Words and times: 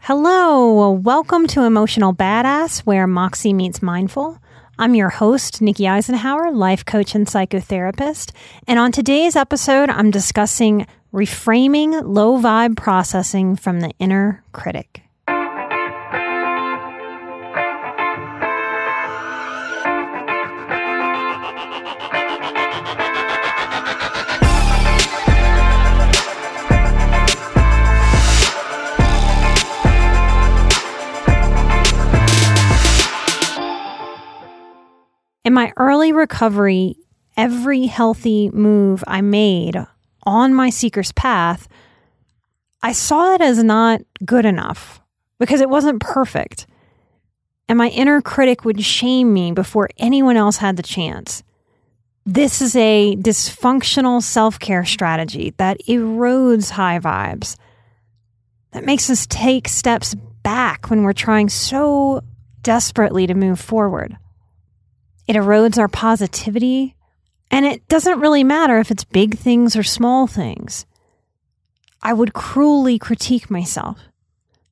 Hello, 0.00 0.90
welcome 0.92 1.46
to 1.48 1.64
Emotional 1.64 2.14
Badass, 2.14 2.80
where 2.80 3.06
Moxie 3.06 3.52
meets 3.52 3.82
mindful. 3.82 4.38
I'm 4.78 4.94
your 4.94 5.10
host, 5.10 5.60
Nikki 5.60 5.82
Eisenhauer, 5.82 6.54
life 6.54 6.84
coach 6.86 7.14
and 7.14 7.26
psychotherapist. 7.26 8.30
And 8.66 8.78
on 8.78 8.90
today's 8.90 9.36
episode, 9.36 9.90
I'm 9.90 10.10
discussing 10.10 10.86
reframing 11.12 12.00
low 12.06 12.38
vibe 12.38 12.76
processing 12.76 13.56
from 13.56 13.80
the 13.80 13.90
inner 13.98 14.42
critic. 14.52 15.02
In 35.48 35.54
my 35.54 35.72
early 35.78 36.12
recovery, 36.12 36.96
every 37.34 37.86
healthy 37.86 38.50
move 38.50 39.02
I 39.06 39.22
made 39.22 39.76
on 40.24 40.52
my 40.52 40.68
seeker's 40.68 41.10
path, 41.12 41.68
I 42.82 42.92
saw 42.92 43.32
it 43.34 43.40
as 43.40 43.64
not 43.64 44.02
good 44.26 44.44
enough 44.44 45.00
because 45.38 45.62
it 45.62 45.70
wasn't 45.70 46.02
perfect. 46.02 46.66
And 47.66 47.78
my 47.78 47.88
inner 47.88 48.20
critic 48.20 48.66
would 48.66 48.84
shame 48.84 49.32
me 49.32 49.52
before 49.52 49.88
anyone 49.96 50.36
else 50.36 50.58
had 50.58 50.76
the 50.76 50.82
chance. 50.82 51.42
This 52.26 52.60
is 52.60 52.76
a 52.76 53.16
dysfunctional 53.16 54.22
self 54.22 54.58
care 54.58 54.84
strategy 54.84 55.54
that 55.56 55.80
erodes 55.88 56.68
high 56.68 56.98
vibes, 56.98 57.56
that 58.72 58.84
makes 58.84 59.08
us 59.08 59.26
take 59.26 59.66
steps 59.66 60.14
back 60.42 60.90
when 60.90 61.04
we're 61.04 61.14
trying 61.14 61.48
so 61.48 62.20
desperately 62.60 63.26
to 63.26 63.32
move 63.32 63.58
forward. 63.58 64.18
It 65.28 65.36
erodes 65.36 65.78
our 65.78 65.88
positivity. 65.88 66.96
And 67.50 67.64
it 67.64 67.86
doesn't 67.88 68.20
really 68.20 68.42
matter 68.42 68.78
if 68.78 68.90
it's 68.90 69.04
big 69.04 69.38
things 69.38 69.76
or 69.76 69.82
small 69.82 70.26
things. 70.26 70.86
I 72.02 72.12
would 72.12 72.32
cruelly 72.32 72.98
critique 72.98 73.50
myself. 73.50 74.00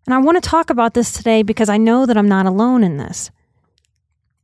And 0.06 0.14
I 0.14 0.18
want 0.18 0.42
to 0.42 0.48
talk 0.48 0.70
about 0.70 0.94
this 0.94 1.12
today 1.12 1.42
because 1.42 1.68
I 1.68 1.76
know 1.76 2.06
that 2.06 2.16
I'm 2.16 2.28
not 2.28 2.46
alone 2.46 2.84
in 2.84 2.96
this. 2.96 3.30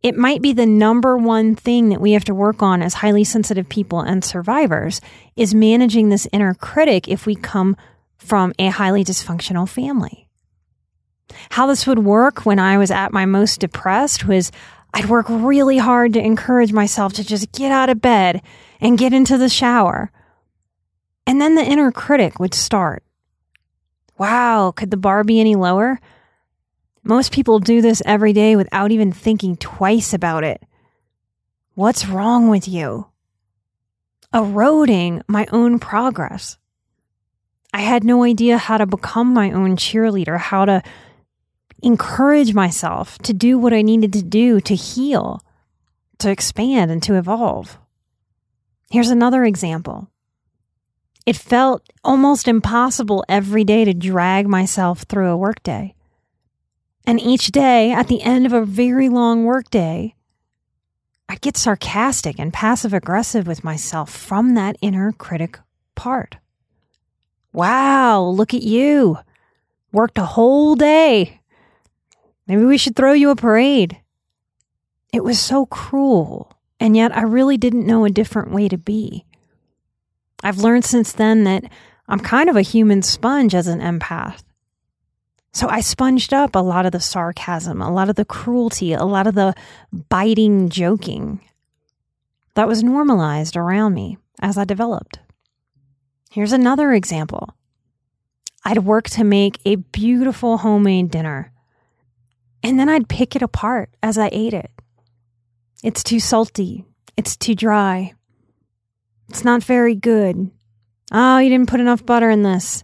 It 0.03 0.17
might 0.17 0.43
be 0.43 0.53
the 0.53 0.67
number 0.67 1.17
one 1.17 1.55
thing 1.55 1.91
that 1.91 2.01
we 2.01 2.13
have 2.13 2.25
to 2.25 2.35
work 2.35 2.61
on 2.61 2.83
as 2.83 2.95
highly 2.95 3.23
sensitive 3.23 3.69
people 3.69 4.01
and 4.01 4.25
survivors 4.25 5.01
is 5.37 5.55
managing 5.55 6.09
this 6.09 6.27
inner 6.33 6.55
critic 6.55 7.07
if 7.07 7.25
we 7.25 7.37
come 7.37 7.77
from 8.19 8.53
a 8.59 8.69
highly 8.69 9.05
dysfunctional 9.05 9.69
family. 9.69 10.29
How 11.51 11.67
this 11.67 11.87
would 11.87 12.01
work 12.01 12.45
when 12.45 12.59
I 12.59 12.79
was 12.79 12.91
at 12.91 13.13
my 13.13 13.27
most 13.27 13.61
depressed 13.61 14.27
was 14.27 14.51
I'd 14.95 15.07
work 15.09 15.27
really 15.29 15.79
hard 15.79 16.13
to 16.15 16.25
encourage 16.25 16.73
myself 16.73 17.15
to 17.15 17.25
just 17.25 17.53
get 17.53 17.73
out 17.73 17.89
of 17.89 18.03
bed 18.03 18.43
and 18.81 18.99
get 18.99 19.13
into 19.13 19.39
the 19.39 19.49
shower. 19.49 20.11
And 21.27 21.41
then 21.41 21.55
the 21.55 21.65
inner 21.65 21.91
critic 21.93 22.39
would 22.39 22.53
start. 22.53 23.03
Wow, 24.19 24.73
could 24.75 24.91
the 24.91 24.97
bar 24.97 25.25
be 25.25 25.41
any 25.41 25.55
lower? 25.55 25.99
Most 27.03 27.33
people 27.33 27.59
do 27.59 27.81
this 27.81 28.03
every 28.05 28.33
day 28.33 28.55
without 28.55 28.93
even 28.93 29.13
thinking 29.13 29.57
twice 29.57 30.13
about 30.13 30.45
it. 30.45 30.63
What's 31.75 32.07
wrong 32.07 32.49
with 32.49 32.69
you? 32.69 33.07
Eroding 34.35 35.23
my 35.27 35.47
own 35.51 35.79
progress. 35.79 36.59
I 37.73 37.81
had 37.81 38.05
no 38.05 38.25
idea 38.25 38.59
how 38.59 38.77
to 38.77 38.87
become 38.87 39.33
my 39.33 39.51
own 39.51 39.77
cheerleader, 39.77 40.39
how 40.39 40.67
to 40.67 40.83
encourage 41.83 42.55
myself 42.55 43.19
to 43.19 43.33
do 43.33 43.59
what 43.59 43.73
I 43.73 43.83
needed 43.83 44.13
to 44.15 44.23
do 44.23 44.61
to 44.61 44.75
heal, 44.75 45.43
to 46.19 46.31
expand, 46.31 46.91
and 46.91 47.03
to 47.03 47.17
evolve. 47.17 47.79
Here's 48.91 49.11
another 49.11 49.45
example. 49.45 50.09
It 51.27 51.37
felt 51.37 51.83
almost 52.03 52.49
impossible 52.49 53.25
every 53.29 53.65
day 53.65 53.85
to 53.85 53.95
drag 53.95 54.49
myself 54.49 55.03
through 55.03 55.31
a 55.31 55.37
workday. 55.37 55.95
And 57.07 57.21
each 57.21 57.49
day, 57.49 57.93
at 57.93 58.09
the 58.09 58.23
end 58.23 58.47
of 58.47 58.53
a 58.53 58.65
very 58.65 59.09
long 59.09 59.45
workday, 59.45 60.15
I'd 61.29 61.41
get 61.41 61.57
sarcastic 61.57 62.39
and 62.39 62.53
passive 62.53 62.93
aggressive 62.93 63.47
with 63.47 63.65
myself 63.65 64.11
from 64.11 64.55
that 64.55 64.77
inner 64.81 65.13
critic 65.13 65.59
part. 65.95 66.37
Wow, 67.53 68.23
look 68.23 68.55
at 68.55 68.63
you. 68.63 69.19
Worked 69.93 70.19
a 70.19 70.25
whole 70.25 70.75
day. 70.75 71.42
Maybe 72.47 72.65
we 72.65 72.79
should 72.79 72.97
throw 72.97 73.13
you 73.13 73.31
a 73.31 73.37
parade. 73.37 74.01
It 75.13 75.23
was 75.23 75.39
so 75.39 75.67
cruel, 75.67 76.53
and 76.81 76.97
yet 76.97 77.17
I 77.17 77.23
really 77.23 77.57
didn't 77.57 77.87
know 77.87 78.05
a 78.05 78.11
different 78.11 78.51
way 78.51 78.69
to 78.69 78.79
be. 78.79 79.25
I've 80.43 80.59
learned 80.59 80.85
since 80.85 81.13
then 81.13 81.45
that 81.45 81.65
I'm 82.09 82.21
kind 82.21 82.49
of 82.49 82.57
a 82.57 82.63
human 82.63 83.03
sponge 83.03 83.55
as 83.55 83.69
an 83.69 83.81
empath. 83.81 84.43
So 85.53 85.69
I 85.69 85.81
sponged 85.81 86.33
up 86.33 86.57
a 86.57 86.61
lot 86.61 86.87
of 86.87 86.93
the 86.93 87.01
sarcasm, 87.01 87.83
a 87.83 87.93
lot 87.93 88.09
of 88.09 88.17
the 88.17 88.25
cruelty, 88.25 88.95
a 88.95 89.05
lot 89.05 89.27
of 89.27 89.35
the 89.35 89.55
biting 90.09 90.71
joking 90.71 91.41
that 92.55 92.67
was 92.67 92.83
normalized 92.83 93.57
around 93.57 93.95
me 93.95 94.19
as 94.41 94.57
I 94.57 94.65
developed. 94.65 95.19
Here's 96.31 96.53
another 96.53 96.93
example. 96.93 97.55
I'd 98.65 98.79
work 98.79 99.11
to 99.11 99.25
make 99.25 99.61
a 99.67 99.77
beautiful 99.77 100.59
homemade 100.59 101.11
dinner 101.11 101.52
and 102.63 102.79
then 102.79 102.89
I'd 102.89 103.09
pick 103.09 103.35
it 103.35 103.43
apart 103.43 103.91
as 104.03 104.19
I 104.19 104.29
ate 104.33 104.55
it. 104.55 104.71
It's 105.83 106.03
too 106.03 106.21
salty. 106.21 106.85
It's 107.17 107.37
too 107.37 107.55
dry. 107.55 108.15
It's 109.29 109.45
not 109.45 109.65
very 109.65 109.95
good. 109.95 110.51
Oh, 111.11 111.39
you 111.39 111.49
didn't 111.49 111.69
put 111.69 111.81
enough 111.81 112.07
butter 112.07 112.31
in 112.31 112.43
this. 112.43 112.83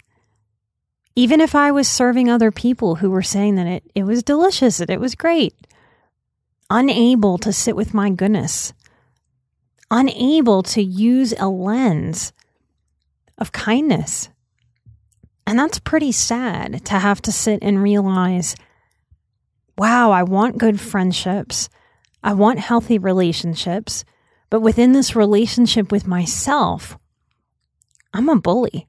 Even 1.15 1.41
if 1.41 1.55
I 1.55 1.71
was 1.71 1.89
serving 1.89 2.31
other 2.31 2.51
people 2.51 2.97
who 2.97 3.11
were 3.11 3.23
saying 3.23 3.57
that 3.57 3.67
it, 3.67 3.85
it 3.95 4.05
was 4.05 4.23
delicious 4.23 4.81
and 4.81 4.91
it 4.91 5.01
was 5.01 5.15
great, 5.15 5.55
unable 6.71 7.39
to 7.39 7.53
sit 7.53 7.75
with 7.75 7.95
my 7.95 8.11
goodness, 8.11 8.73
unable 9.91 10.63
to 10.65 10.83
use 10.83 11.35
a 11.39 11.49
lens 11.49 12.33
of 13.37 13.53
kindness. 13.53 14.29
And 15.47 15.59
that's 15.59 15.79
pretty 15.79 16.13
sad 16.13 16.85
to 16.87 16.99
have 16.99 17.23
to 17.23 17.33
sit 17.33 17.61
and 17.63 17.83
realize 17.83 18.55
wow, 19.79 20.11
I 20.11 20.25
want 20.25 20.59
good 20.59 20.81
friendships. 20.81 21.69
I 22.23 22.35
want 22.35 22.59
healthy 22.59 22.99
relationships. 22.99 24.05
But 24.51 24.61
within 24.61 24.93
this 24.93 25.15
relationship 25.15 25.93
with 25.93 26.07
myself, 26.07 26.99
I'm 28.13 28.29
a 28.29 28.37
bully. 28.37 28.89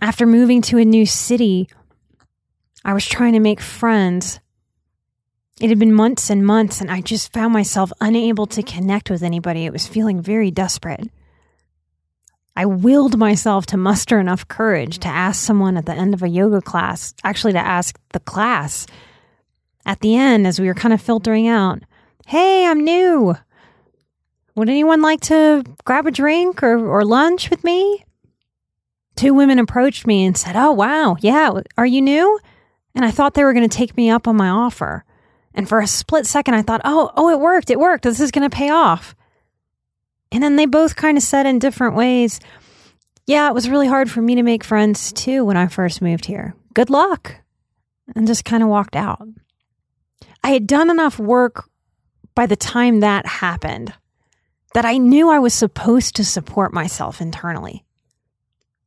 After 0.00 0.26
moving 0.26 0.62
to 0.62 0.78
a 0.78 0.84
new 0.84 1.06
city, 1.06 1.68
I 2.84 2.94
was 2.94 3.06
trying 3.06 3.32
to 3.32 3.40
make 3.40 3.60
friends. 3.60 4.40
It 5.60 5.70
had 5.70 5.78
been 5.78 5.94
months 5.94 6.30
and 6.30 6.46
months, 6.46 6.80
and 6.80 6.90
I 6.90 7.00
just 7.00 7.32
found 7.32 7.52
myself 7.52 7.92
unable 8.00 8.46
to 8.46 8.62
connect 8.62 9.10
with 9.10 9.22
anybody. 9.22 9.64
It 9.64 9.72
was 9.72 9.86
feeling 9.86 10.20
very 10.20 10.50
desperate. 10.50 11.08
I 12.56 12.66
willed 12.66 13.18
myself 13.18 13.66
to 13.66 13.76
muster 13.76 14.20
enough 14.20 14.46
courage 14.46 14.98
to 15.00 15.08
ask 15.08 15.44
someone 15.44 15.76
at 15.76 15.86
the 15.86 15.94
end 15.94 16.14
of 16.14 16.22
a 16.22 16.28
yoga 16.28 16.60
class, 16.60 17.14
actually, 17.24 17.54
to 17.54 17.58
ask 17.58 17.98
the 18.12 18.20
class 18.20 18.86
at 19.86 20.00
the 20.00 20.16
end, 20.16 20.46
as 20.46 20.60
we 20.60 20.66
were 20.66 20.74
kind 20.74 20.94
of 20.94 21.00
filtering 21.00 21.48
out, 21.48 21.80
Hey, 22.26 22.66
I'm 22.66 22.84
new. 22.84 23.36
Would 24.54 24.68
anyone 24.68 25.02
like 25.02 25.20
to 25.22 25.64
grab 25.84 26.06
a 26.06 26.10
drink 26.10 26.62
or, 26.62 26.78
or 26.78 27.04
lunch 27.04 27.50
with 27.50 27.64
me? 27.64 28.04
Two 29.16 29.34
women 29.34 29.58
approached 29.58 30.06
me 30.06 30.24
and 30.24 30.36
said, 30.36 30.56
Oh, 30.56 30.72
wow. 30.72 31.16
Yeah. 31.20 31.60
Are 31.76 31.86
you 31.86 32.00
new? 32.00 32.38
And 32.94 33.04
I 33.04 33.10
thought 33.10 33.34
they 33.34 33.44
were 33.44 33.52
going 33.52 33.68
to 33.68 33.76
take 33.76 33.96
me 33.96 34.10
up 34.10 34.26
on 34.28 34.36
my 34.36 34.48
offer. 34.48 35.04
And 35.54 35.68
for 35.68 35.80
a 35.80 35.86
split 35.86 36.26
second, 36.26 36.54
I 36.54 36.62
thought, 36.62 36.80
Oh, 36.84 37.10
oh, 37.16 37.30
it 37.30 37.40
worked. 37.40 37.70
It 37.70 37.78
worked. 37.78 38.04
This 38.04 38.20
is 38.20 38.30
going 38.30 38.48
to 38.48 38.56
pay 38.56 38.70
off. 38.70 39.14
And 40.32 40.42
then 40.42 40.56
they 40.56 40.66
both 40.66 40.96
kind 40.96 41.16
of 41.16 41.22
said 41.22 41.46
in 41.46 41.58
different 41.58 41.94
ways, 41.96 42.40
Yeah, 43.26 43.48
it 43.48 43.54
was 43.54 43.68
really 43.68 43.88
hard 43.88 44.10
for 44.10 44.22
me 44.22 44.34
to 44.36 44.42
make 44.42 44.64
friends 44.64 45.12
too 45.12 45.44
when 45.44 45.56
I 45.56 45.66
first 45.66 46.00
moved 46.00 46.24
here. 46.26 46.54
Good 46.74 46.90
luck. 46.90 47.36
And 48.14 48.26
just 48.26 48.44
kind 48.44 48.62
of 48.62 48.68
walked 48.68 48.96
out. 48.96 49.26
I 50.44 50.50
had 50.50 50.66
done 50.66 50.90
enough 50.90 51.18
work 51.18 51.70
by 52.34 52.44
the 52.44 52.54
time 52.54 53.00
that 53.00 53.26
happened 53.26 53.94
that 54.74 54.84
I 54.84 54.98
knew 54.98 55.30
I 55.30 55.38
was 55.38 55.54
supposed 55.54 56.16
to 56.16 56.24
support 56.24 56.74
myself 56.74 57.22
internally. 57.22 57.82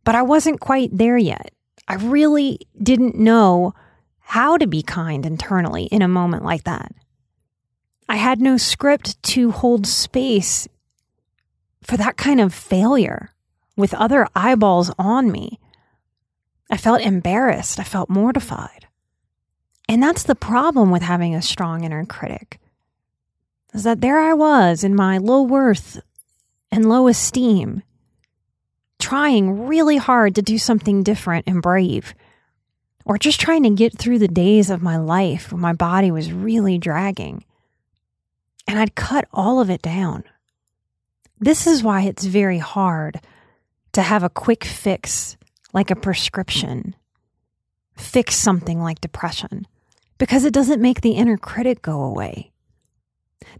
But 0.03 0.13
I 0.13 0.21
wasn't 0.21 0.59
quite 0.59 0.95
there 0.95 1.17
yet. 1.17 1.51
I 1.87 1.95
really 1.95 2.59
didn't 2.81 3.15
know 3.15 3.73
how 4.19 4.57
to 4.57 4.67
be 4.67 4.83
kind 4.83 5.25
internally 5.25 5.85
in 5.85 6.03
a 6.03 6.07
moment 6.07 6.45
like 6.45 6.65
that. 6.65 6.91
I 8.07 8.17
had 8.17 8.39
no 8.39 8.57
script 8.57 9.21
to 9.23 9.49
hold 9.49 9.87
space 9.87 10.67
for 11.81 11.97
that 11.97 12.17
kind 12.17 12.39
of 12.39 12.53
failure 12.53 13.31
with 13.75 13.95
other 13.95 14.27
eyeballs 14.35 14.91
on 14.99 15.31
me. 15.31 15.59
I 16.69 16.77
felt 16.77 17.01
embarrassed. 17.01 17.79
I 17.79 17.83
felt 17.83 18.09
mortified. 18.09 18.86
And 19.89 20.03
that's 20.03 20.23
the 20.23 20.35
problem 20.35 20.91
with 20.91 21.01
having 21.01 21.33
a 21.33 21.41
strong 21.41 21.83
inner 21.83 22.05
critic 22.05 22.59
is 23.73 23.83
that 23.83 24.01
there 24.01 24.19
I 24.19 24.33
was 24.33 24.83
in 24.83 24.95
my 24.95 25.17
low 25.17 25.43
worth 25.43 26.01
and 26.71 26.89
low 26.89 27.07
esteem, 27.07 27.83
trying 28.99 29.67
really 29.67 29.97
hard 29.97 30.35
to 30.35 30.41
do 30.41 30.57
something 30.57 31.03
different 31.03 31.45
and 31.47 31.61
brave, 31.61 32.13
or 33.05 33.17
just 33.17 33.39
trying 33.39 33.63
to 33.63 33.69
get 33.69 33.97
through 33.97 34.19
the 34.19 34.27
days 34.27 34.69
of 34.69 34.81
my 34.81 34.97
life 34.97 35.51
when 35.51 35.61
my 35.61 35.73
body 35.73 36.11
was 36.11 36.33
really 36.33 36.77
dragging. 36.77 37.45
And 38.67 38.77
I'd 38.79 38.95
cut 38.95 39.27
all 39.31 39.61
of 39.61 39.69
it 39.69 39.81
down. 39.81 40.23
This 41.39 41.67
is 41.67 41.83
why 41.83 42.01
it's 42.01 42.25
very 42.25 42.57
hard 42.57 43.21
to 43.93 44.01
have 44.01 44.23
a 44.23 44.29
quick 44.29 44.65
fix 44.65 45.37
like 45.73 45.91
a 45.91 45.95
prescription, 45.95 46.95
fix 47.95 48.35
something 48.35 48.81
like 48.81 48.99
depression, 48.99 49.67
because 50.17 50.45
it 50.45 50.53
doesn't 50.53 50.81
make 50.81 51.01
the 51.01 51.11
inner 51.11 51.37
critic 51.37 51.81
go 51.81 52.01
away. 52.01 52.51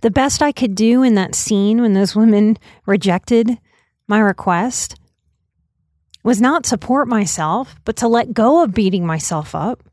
The 0.02 0.12
best 0.12 0.42
I 0.42 0.52
could 0.52 0.76
do 0.76 1.04
in 1.04 1.16
that 1.16 1.36
scene 1.36 1.82
when 1.82 1.94
those 1.94 2.16
women 2.16 2.58
rejected 2.86 3.58
my 4.08 4.20
request 4.20 4.96
was 6.24 6.42
not 6.42 6.66
support 6.66 7.08
myself, 7.08 7.76
but 7.86 7.96
to 7.98 8.08
let 8.08 8.34
go 8.34 8.64
of 8.64 8.74
beating 8.74 9.06
myself 9.06 9.56
up. 9.56 9.84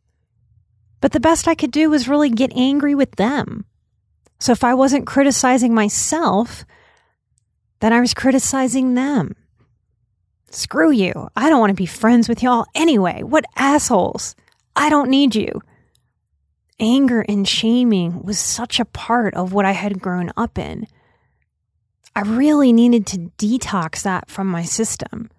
But 1.00 1.12
the 1.12 1.20
best 1.20 1.46
I 1.46 1.54
could 1.54 1.70
do 1.70 1.90
was 1.90 2.08
really 2.08 2.30
get 2.30 2.52
angry 2.56 2.94
with 2.94 3.12
them. 3.16 3.64
So 4.40 4.52
if 4.52 4.64
I 4.64 4.74
wasn't 4.74 5.06
criticizing 5.06 5.74
myself, 5.74 6.64
then 7.80 7.92
I 7.92 8.00
was 8.00 8.14
criticizing 8.14 8.94
them. 8.94 9.36
Screw 10.50 10.90
you. 10.90 11.28
I 11.36 11.48
don't 11.48 11.60
want 11.60 11.70
to 11.70 11.74
be 11.74 11.86
friends 11.86 12.28
with 12.28 12.42
y'all 12.42 12.66
anyway. 12.74 13.22
What 13.22 13.44
assholes. 13.56 14.34
I 14.76 14.88
don't 14.88 15.10
need 15.10 15.34
you 15.34 15.60
anger 16.80 17.24
and 17.28 17.46
shaming 17.48 18.22
was 18.22 18.38
such 18.38 18.80
a 18.80 18.84
part 18.84 19.34
of 19.34 19.52
what 19.52 19.64
I 19.64 19.72
had 19.72 20.00
grown 20.00 20.30
up 20.36 20.58
in. 20.58 20.86
I 22.16 22.20
really 22.20 22.72
needed 22.72 23.06
to 23.08 23.30
detox 23.38 24.02
that 24.02 24.30
from 24.30 24.46
my 24.46 24.62
system. 24.62 25.30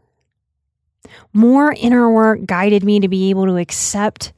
More 1.33 1.73
inner 1.73 2.11
work 2.11 2.45
guided 2.45 2.83
me 2.83 2.99
to 2.99 3.07
be 3.07 3.29
able 3.29 3.45
to 3.45 3.57
accept 3.57 4.33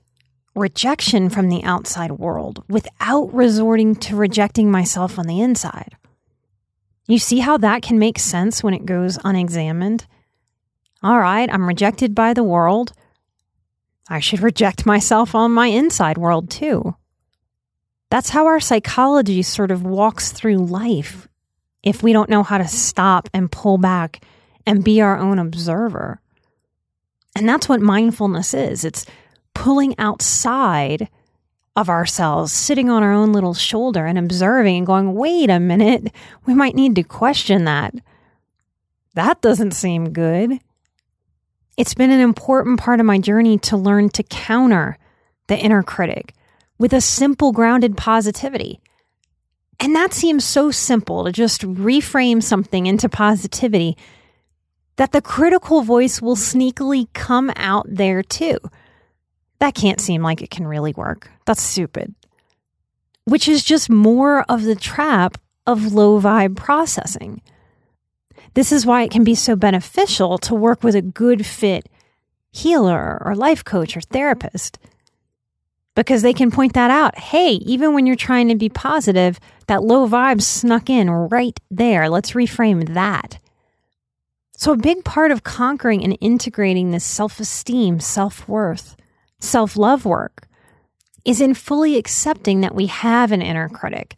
rejection 0.55 1.29
from 1.29 1.49
the 1.49 1.63
outside 1.63 2.11
world 2.11 2.63
without 2.67 3.33
resorting 3.33 3.95
to 3.95 4.15
rejecting 4.15 4.71
myself 4.71 5.17
on 5.17 5.27
the 5.27 5.41
inside. 5.41 5.95
You 7.07 7.19
see 7.19 7.39
how 7.39 7.57
that 7.57 7.81
can 7.81 7.99
make 7.99 8.19
sense 8.19 8.63
when 8.63 8.73
it 8.73 8.85
goes 8.85 9.17
unexamined? 9.23 10.05
All 11.01 11.19
right, 11.19 11.51
I'm 11.51 11.67
rejected 11.67 12.13
by 12.13 12.33
the 12.33 12.43
world. 12.43 12.91
I 14.09 14.19
should 14.19 14.41
reject 14.41 14.85
myself 14.85 15.35
on 15.35 15.51
my 15.51 15.67
inside 15.67 16.17
world 16.17 16.49
too. 16.49 16.95
That's 18.09 18.29
how 18.29 18.45
our 18.45 18.59
psychology 18.59 19.41
sort 19.41 19.71
of 19.71 19.83
walks 19.83 20.31
through 20.31 20.57
life 20.57 21.27
if 21.83 22.01
we 22.03 22.13
don't 22.13 22.29
know 22.29 22.43
how 22.43 22.57
to 22.57 22.67
stop 22.67 23.29
and 23.33 23.51
pull 23.51 23.77
back 23.77 24.23
and 24.65 24.83
be 24.83 25.01
our 25.01 25.17
own 25.17 25.39
observer. 25.39 26.21
And 27.35 27.47
that's 27.47 27.69
what 27.69 27.81
mindfulness 27.81 28.53
is 28.53 28.83
it's 28.83 29.05
pulling 29.53 29.97
outside 29.99 31.09
of 31.75 31.89
ourselves, 31.89 32.51
sitting 32.51 32.89
on 32.89 33.03
our 33.03 33.13
own 33.13 33.31
little 33.31 33.53
shoulder 33.53 34.05
and 34.05 34.17
observing 34.17 34.77
and 34.77 34.87
going, 34.87 35.13
wait 35.13 35.49
a 35.49 35.59
minute, 35.59 36.11
we 36.45 36.55
might 36.55 36.75
need 36.75 36.95
to 36.95 37.03
question 37.03 37.65
that. 37.65 37.93
That 39.13 39.41
doesn't 39.41 39.71
seem 39.71 40.11
good. 40.11 40.59
It's 41.77 41.93
been 41.93 42.09
an 42.09 42.19
important 42.19 42.79
part 42.79 42.99
of 42.99 43.05
my 43.05 43.19
journey 43.19 43.59
to 43.59 43.77
learn 43.77 44.09
to 44.09 44.23
counter 44.23 44.97
the 45.45 45.57
inner 45.57 45.83
critic 45.83 46.33
with 46.79 46.91
a 46.91 47.01
simple, 47.01 47.51
grounded 47.51 47.95
positivity. 47.95 48.79
And 49.79 49.95
that 49.95 50.11
seems 50.11 50.43
so 50.43 50.71
simple 50.71 51.25
to 51.25 51.31
just 51.31 51.61
reframe 51.61 52.41
something 52.41 52.87
into 52.87 53.07
positivity 53.07 53.95
that 54.95 55.11
the 55.11 55.21
critical 55.21 55.83
voice 55.83 56.19
will 56.19 56.35
sneakily 56.35 57.07
come 57.13 57.51
out 57.55 57.85
there 57.87 58.23
too. 58.23 58.57
That 59.59 59.75
can't 59.75 60.01
seem 60.01 60.23
like 60.23 60.41
it 60.41 60.49
can 60.49 60.65
really 60.65 60.93
work. 60.93 61.29
That's 61.45 61.61
stupid. 61.61 62.15
Which 63.25 63.47
is 63.47 63.63
just 63.63 63.87
more 63.87 64.41
of 64.49 64.63
the 64.63 64.75
trap 64.75 65.37
of 65.67 65.93
low 65.93 66.19
vibe 66.19 66.55
processing. 66.55 67.43
This 68.57 68.71
is 68.71 68.87
why 68.87 69.03
it 69.03 69.11
can 69.11 69.23
be 69.23 69.35
so 69.35 69.55
beneficial 69.55 70.39
to 70.39 70.55
work 70.55 70.83
with 70.83 70.95
a 70.95 71.01
good 71.03 71.45
fit 71.45 71.87
healer 72.51 73.21
or 73.23 73.35
life 73.35 73.63
coach 73.63 73.95
or 73.95 74.01
therapist 74.01 74.79
because 75.93 76.23
they 76.23 76.33
can 76.33 76.49
point 76.49 76.73
that 76.73 76.89
out. 76.89 77.19
Hey, 77.19 77.51
even 77.51 77.93
when 77.93 78.07
you're 78.07 78.15
trying 78.15 78.47
to 78.47 78.55
be 78.55 78.67
positive, 78.67 79.39
that 79.67 79.83
low 79.83 80.09
vibe 80.09 80.41
snuck 80.41 80.89
in 80.89 81.07
right 81.07 81.59
there. 81.69 82.09
Let's 82.09 82.31
reframe 82.31 82.95
that. 82.95 83.37
So, 84.53 84.71
a 84.71 84.77
big 84.77 85.03
part 85.03 85.29
of 85.29 85.43
conquering 85.43 86.03
and 86.03 86.17
integrating 86.19 86.89
this 86.89 87.05
self 87.05 87.39
esteem, 87.39 87.99
self 87.99 88.47
worth, 88.47 88.95
self 89.39 89.77
love 89.77 90.03
work 90.03 90.47
is 91.23 91.41
in 91.41 91.53
fully 91.53 91.95
accepting 91.95 92.61
that 92.61 92.73
we 92.73 92.87
have 92.87 93.31
an 93.31 93.43
inner 93.43 93.69
critic 93.69 94.17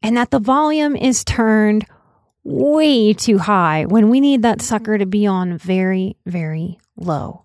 and 0.00 0.16
that 0.16 0.30
the 0.30 0.38
volume 0.38 0.94
is 0.94 1.24
turned 1.24 1.84
way 2.44 3.14
too 3.14 3.38
high 3.38 3.86
when 3.86 4.10
we 4.10 4.20
need 4.20 4.42
that 4.42 4.60
sucker 4.60 4.98
to 4.98 5.06
be 5.06 5.26
on 5.26 5.56
very, 5.58 6.16
very 6.26 6.78
low. 6.96 7.44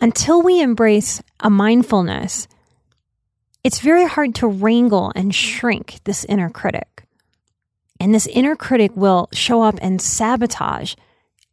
Until 0.00 0.42
we 0.42 0.60
embrace 0.60 1.22
a 1.40 1.50
mindfulness, 1.50 2.48
it's 3.62 3.78
very 3.78 4.06
hard 4.06 4.34
to 4.36 4.48
wrangle 4.48 5.12
and 5.14 5.34
shrink 5.34 6.00
this 6.04 6.24
inner 6.24 6.50
critic. 6.50 7.04
And 8.00 8.12
this 8.12 8.26
inner 8.26 8.56
critic 8.56 8.90
will 8.96 9.28
show 9.32 9.62
up 9.62 9.78
and 9.80 10.02
sabotage 10.02 10.94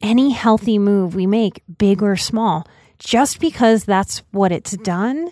any 0.02 0.32
healthy 0.32 0.80
move 0.80 1.14
we 1.14 1.28
make, 1.28 1.62
big 1.78 2.02
or 2.02 2.16
small, 2.16 2.66
just 2.98 3.40
because 3.40 3.84
that's 3.84 4.24
what 4.32 4.52
it's 4.52 4.76
done 4.78 5.30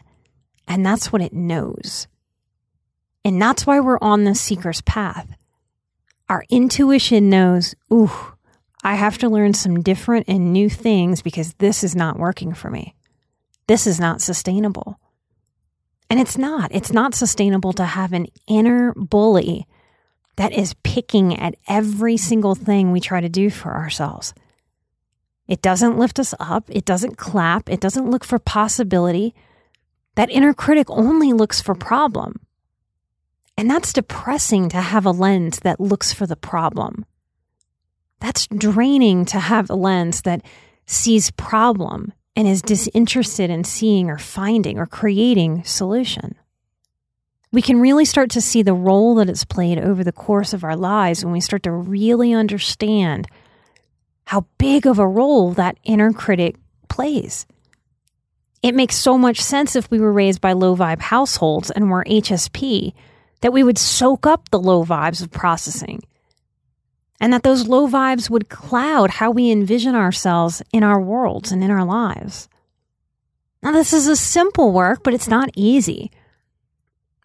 and 0.67 0.85
that's 0.85 1.11
what 1.11 1.21
it 1.21 1.33
knows. 1.33 2.07
And 3.25 3.41
that's 3.41 3.65
why 3.65 3.79
we're 3.79 3.97
on 3.99 4.25
the 4.25 4.35
seeker's 4.35 4.81
path 4.81 5.36
our 6.29 6.43
intuition 6.49 7.29
knows, 7.29 7.75
ooh, 7.91 8.11
I 8.83 8.95
have 8.95 9.17
to 9.19 9.29
learn 9.29 9.53
some 9.53 9.81
different 9.81 10.25
and 10.27 10.53
new 10.53 10.69
things 10.69 11.21
because 11.21 11.53
this 11.55 11.83
is 11.83 11.95
not 11.95 12.19
working 12.19 12.53
for 12.53 12.69
me. 12.69 12.95
This 13.67 13.87
is 13.87 13.99
not 13.99 14.21
sustainable. 14.21 14.99
And 16.09 16.19
it's 16.19 16.37
not. 16.37 16.71
It's 16.73 16.93
not 16.93 17.15
sustainable 17.15 17.73
to 17.73 17.85
have 17.85 18.13
an 18.13 18.27
inner 18.47 18.93
bully 18.93 19.67
that 20.37 20.53
is 20.53 20.75
picking 20.83 21.37
at 21.37 21.55
every 21.67 22.15
single 22.15 22.55
thing 22.55 22.91
we 22.91 23.01
try 23.01 23.19
to 23.19 23.29
do 23.29 23.49
for 23.49 23.73
ourselves. 23.75 24.33
It 25.47 25.61
doesn't 25.61 25.97
lift 25.97 26.19
us 26.19 26.33
up. 26.39 26.65
It 26.69 26.85
doesn't 26.85 27.17
clap. 27.17 27.69
It 27.69 27.79
doesn't 27.79 28.09
look 28.09 28.23
for 28.23 28.39
possibility. 28.39 29.33
That 30.15 30.29
inner 30.29 30.53
critic 30.53 30.89
only 30.89 31.33
looks 31.33 31.61
for 31.61 31.75
problem. 31.75 32.39
And 33.57 33.69
that's 33.69 33.91
depressing 33.91 34.69
to 34.69 34.81
have 34.81 35.05
a 35.05 35.11
lens 35.11 35.59
that 35.61 35.79
looks 35.79 36.13
for 36.13 36.27
the 36.27 36.35
problem. 36.35 37.05
That's 38.19 38.47
draining 38.47 39.25
to 39.25 39.39
have 39.39 39.69
a 39.69 39.75
lens 39.75 40.21
that 40.21 40.43
sees 40.85 41.31
problem 41.31 42.13
and 42.35 42.47
is 42.47 42.61
disinterested 42.61 43.49
in 43.49 43.63
seeing 43.63 44.09
or 44.09 44.19
finding 44.19 44.77
or 44.77 44.85
creating 44.85 45.63
solution. 45.63 46.35
we 47.51 47.61
can 47.61 47.79
really 47.79 48.05
start 48.05 48.29
to 48.29 48.41
see 48.41 48.61
the 48.61 48.73
role 48.73 49.15
that 49.15 49.29
it's 49.29 49.45
played 49.45 49.79
over 49.79 50.03
the 50.03 50.11
course 50.11 50.53
of 50.53 50.63
our 50.63 50.75
lives 50.75 51.23
when 51.23 51.33
we 51.33 51.39
start 51.39 51.63
to 51.63 51.71
really 51.71 52.33
understand 52.33 53.25
how 54.25 54.45
big 54.57 54.85
of 54.85 54.99
a 54.99 55.07
role 55.07 55.53
that 55.53 55.77
inner 55.83 56.11
critic 56.11 56.57
plays. 56.89 57.47
It 58.61 58.75
makes 58.75 58.95
so 58.95 59.17
much 59.17 59.39
sense 59.41 59.75
if 59.75 59.89
we 59.89 59.99
were 59.99 60.11
raised 60.11 60.41
by 60.41 60.51
low 60.51 60.75
vibe 60.75 60.99
households 60.99 61.71
and 61.71 61.89
were 61.89 62.03
HSP 62.03 62.93
that 63.41 63.53
we 63.53 63.63
would 63.63 63.77
soak 63.77 64.25
up 64.25 64.49
the 64.49 64.59
low 64.59 64.83
vibes 64.83 65.21
of 65.21 65.31
processing 65.31 66.01
and 67.19 67.33
that 67.33 67.43
those 67.43 67.67
low 67.67 67.87
vibes 67.87 68.29
would 68.29 68.49
cloud 68.49 69.09
how 69.09 69.31
we 69.31 69.51
envision 69.51 69.95
ourselves 69.95 70.61
in 70.71 70.83
our 70.83 70.99
worlds 70.99 71.51
and 71.51 71.63
in 71.63 71.71
our 71.71 71.85
lives. 71.85 72.47
Now, 73.63 73.71
this 73.71 73.91
is 73.91 74.07
a 74.07 74.15
simple 74.15 74.71
work, 74.71 75.01
but 75.03 75.13
it's 75.13 75.27
not 75.27 75.49
easy. 75.55 76.11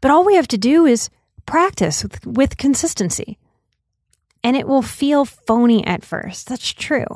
But 0.01 0.11
all 0.11 0.25
we 0.25 0.35
have 0.37 0.49
to 0.49 0.59
do 0.59 0.87
is 0.87 1.11
practice 1.45 2.03
with, 2.03 2.27
with 2.27 2.57
consistency. 2.57 3.39
And 4.43 4.57
it 4.57 4.67
will 4.67 4.83
feel 4.83 5.25
phony 5.25 5.87
at 5.87 6.05
first. 6.05 6.49
That's 6.49 6.73
true. 6.73 7.07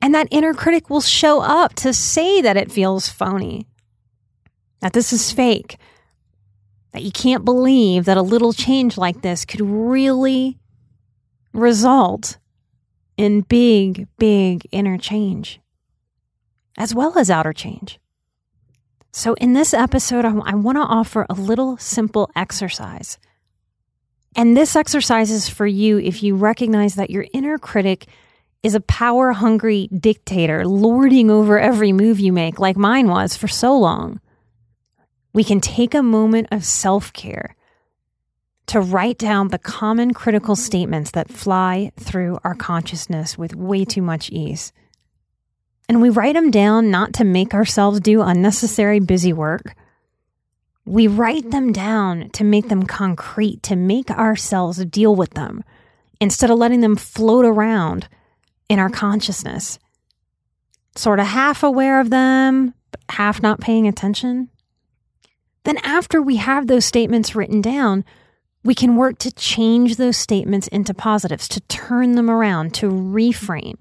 And 0.00 0.14
that 0.14 0.28
inner 0.30 0.54
critic 0.54 0.88
will 0.90 1.02
show 1.02 1.40
up 1.40 1.74
to 1.74 1.92
say 1.92 2.40
that 2.40 2.56
it 2.56 2.72
feels 2.72 3.08
phony, 3.08 3.68
that 4.80 4.94
this 4.94 5.12
is 5.12 5.30
fake, 5.30 5.76
that 6.92 7.02
you 7.02 7.10
can't 7.10 7.44
believe 7.44 8.04
that 8.04 8.16
a 8.16 8.22
little 8.22 8.52
change 8.52 8.98
like 8.98 9.22
this 9.22 9.44
could 9.44 9.60
really 9.60 10.58
result 11.52 12.38
in 13.16 13.42
big, 13.42 14.08
big 14.18 14.66
inner 14.72 14.98
change, 14.98 15.60
as 16.76 16.94
well 16.94 17.18
as 17.18 17.30
outer 17.30 17.52
change. 17.52 17.98
So, 19.12 19.34
in 19.34 19.52
this 19.52 19.74
episode, 19.74 20.24
I, 20.24 20.34
I 20.44 20.54
want 20.54 20.76
to 20.76 20.82
offer 20.82 21.26
a 21.28 21.34
little 21.34 21.76
simple 21.76 22.30
exercise. 22.34 23.18
And 24.34 24.56
this 24.56 24.74
exercise 24.74 25.30
is 25.30 25.50
for 25.50 25.66
you 25.66 25.98
if 25.98 26.22
you 26.22 26.34
recognize 26.34 26.94
that 26.94 27.10
your 27.10 27.26
inner 27.34 27.58
critic 27.58 28.06
is 28.62 28.74
a 28.74 28.80
power 28.80 29.32
hungry 29.32 29.88
dictator 29.88 30.66
lording 30.66 31.30
over 31.30 31.58
every 31.58 31.92
move 31.92 32.20
you 32.20 32.32
make, 32.32 32.58
like 32.58 32.76
mine 32.76 33.08
was 33.08 33.36
for 33.36 33.48
so 33.48 33.76
long. 33.78 34.20
We 35.32 35.44
can 35.44 35.60
take 35.60 35.94
a 35.94 36.02
moment 36.02 36.48
of 36.50 36.64
self 36.64 37.12
care 37.12 37.56
to 38.66 38.80
write 38.80 39.18
down 39.18 39.48
the 39.48 39.58
common 39.58 40.14
critical 40.14 40.56
statements 40.56 41.10
that 41.12 41.30
fly 41.30 41.92
through 41.98 42.38
our 42.44 42.54
consciousness 42.54 43.36
with 43.36 43.54
way 43.54 43.84
too 43.84 44.02
much 44.02 44.30
ease. 44.30 44.72
And 45.88 46.00
we 46.00 46.10
write 46.10 46.34
them 46.34 46.50
down 46.50 46.90
not 46.90 47.12
to 47.14 47.24
make 47.24 47.54
ourselves 47.54 48.00
do 48.00 48.22
unnecessary 48.22 49.00
busy 49.00 49.32
work. 49.32 49.74
We 50.84 51.06
write 51.06 51.50
them 51.50 51.72
down 51.72 52.30
to 52.30 52.44
make 52.44 52.68
them 52.68 52.84
concrete, 52.84 53.62
to 53.64 53.76
make 53.76 54.10
ourselves 54.10 54.84
deal 54.86 55.14
with 55.14 55.30
them 55.34 55.64
instead 56.20 56.50
of 56.50 56.58
letting 56.58 56.80
them 56.80 56.96
float 56.96 57.44
around 57.44 58.08
in 58.68 58.78
our 58.78 58.90
consciousness. 58.90 59.78
Sort 60.96 61.20
of 61.20 61.26
half 61.26 61.62
aware 61.62 62.00
of 62.00 62.10
them, 62.10 62.74
but 62.90 63.00
half 63.10 63.42
not 63.42 63.60
paying 63.60 63.86
attention. 63.86 64.48
Then, 65.64 65.78
after 65.78 66.20
we 66.20 66.36
have 66.36 66.66
those 66.66 66.84
statements 66.84 67.34
written 67.34 67.60
down, 67.60 68.04
we 68.64 68.74
can 68.74 68.96
work 68.96 69.18
to 69.18 69.32
change 69.32 69.96
those 69.96 70.16
statements 70.16 70.68
into 70.68 70.94
positives, 70.94 71.48
to 71.48 71.60
turn 71.62 72.12
them 72.12 72.30
around, 72.30 72.74
to 72.74 72.88
reframe. 72.88 73.80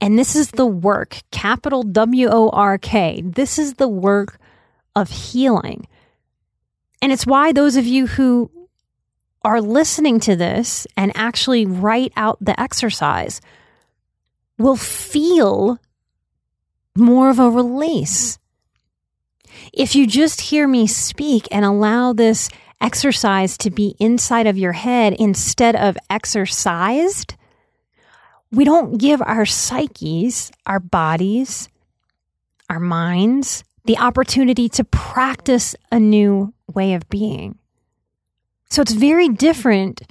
And 0.00 0.18
this 0.18 0.36
is 0.36 0.50
the 0.50 0.66
work, 0.66 1.20
capital 1.30 1.82
W 1.82 2.28
O 2.30 2.50
R 2.50 2.78
K. 2.78 3.22
This 3.24 3.58
is 3.58 3.74
the 3.74 3.88
work 3.88 4.38
of 4.94 5.10
healing. 5.10 5.86
And 7.00 7.12
it's 7.12 7.26
why 7.26 7.52
those 7.52 7.76
of 7.76 7.86
you 7.86 8.06
who 8.06 8.50
are 9.44 9.60
listening 9.60 10.20
to 10.20 10.36
this 10.36 10.86
and 10.96 11.12
actually 11.14 11.66
write 11.66 12.12
out 12.16 12.38
the 12.40 12.58
exercise 12.58 13.40
will 14.58 14.76
feel 14.76 15.78
more 16.96 17.28
of 17.28 17.38
a 17.38 17.50
release. 17.50 18.38
If 19.72 19.94
you 19.94 20.06
just 20.06 20.40
hear 20.40 20.66
me 20.66 20.86
speak 20.86 21.48
and 21.50 21.64
allow 21.64 22.12
this 22.12 22.48
exercise 22.80 23.56
to 23.58 23.70
be 23.70 23.94
inside 23.98 24.46
of 24.46 24.58
your 24.58 24.72
head 24.72 25.14
instead 25.14 25.76
of 25.76 25.96
exercised, 26.10 27.34
we 28.50 28.64
don't 28.64 28.98
give 28.98 29.20
our 29.22 29.46
psyches, 29.46 30.52
our 30.66 30.80
bodies, 30.80 31.68
our 32.68 32.80
minds, 32.80 33.64
the 33.84 33.98
opportunity 33.98 34.68
to 34.70 34.84
practice 34.84 35.74
a 35.90 35.98
new 35.98 36.54
way 36.72 36.94
of 36.94 37.08
being. 37.08 37.58
So 38.70 38.82
it's 38.82 38.92
very 38.92 39.28
different 39.28 40.02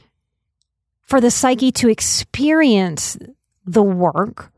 for 1.01 1.19
the 1.19 1.31
psyche 1.31 1.71
to 1.73 1.89
experience 1.89 3.17
the 3.65 3.83
work 3.83 4.51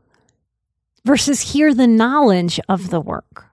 versus 1.04 1.52
hear 1.52 1.72
the 1.74 1.86
knowledge 1.86 2.60
of 2.68 2.90
the 2.90 3.00
work. 3.00 3.46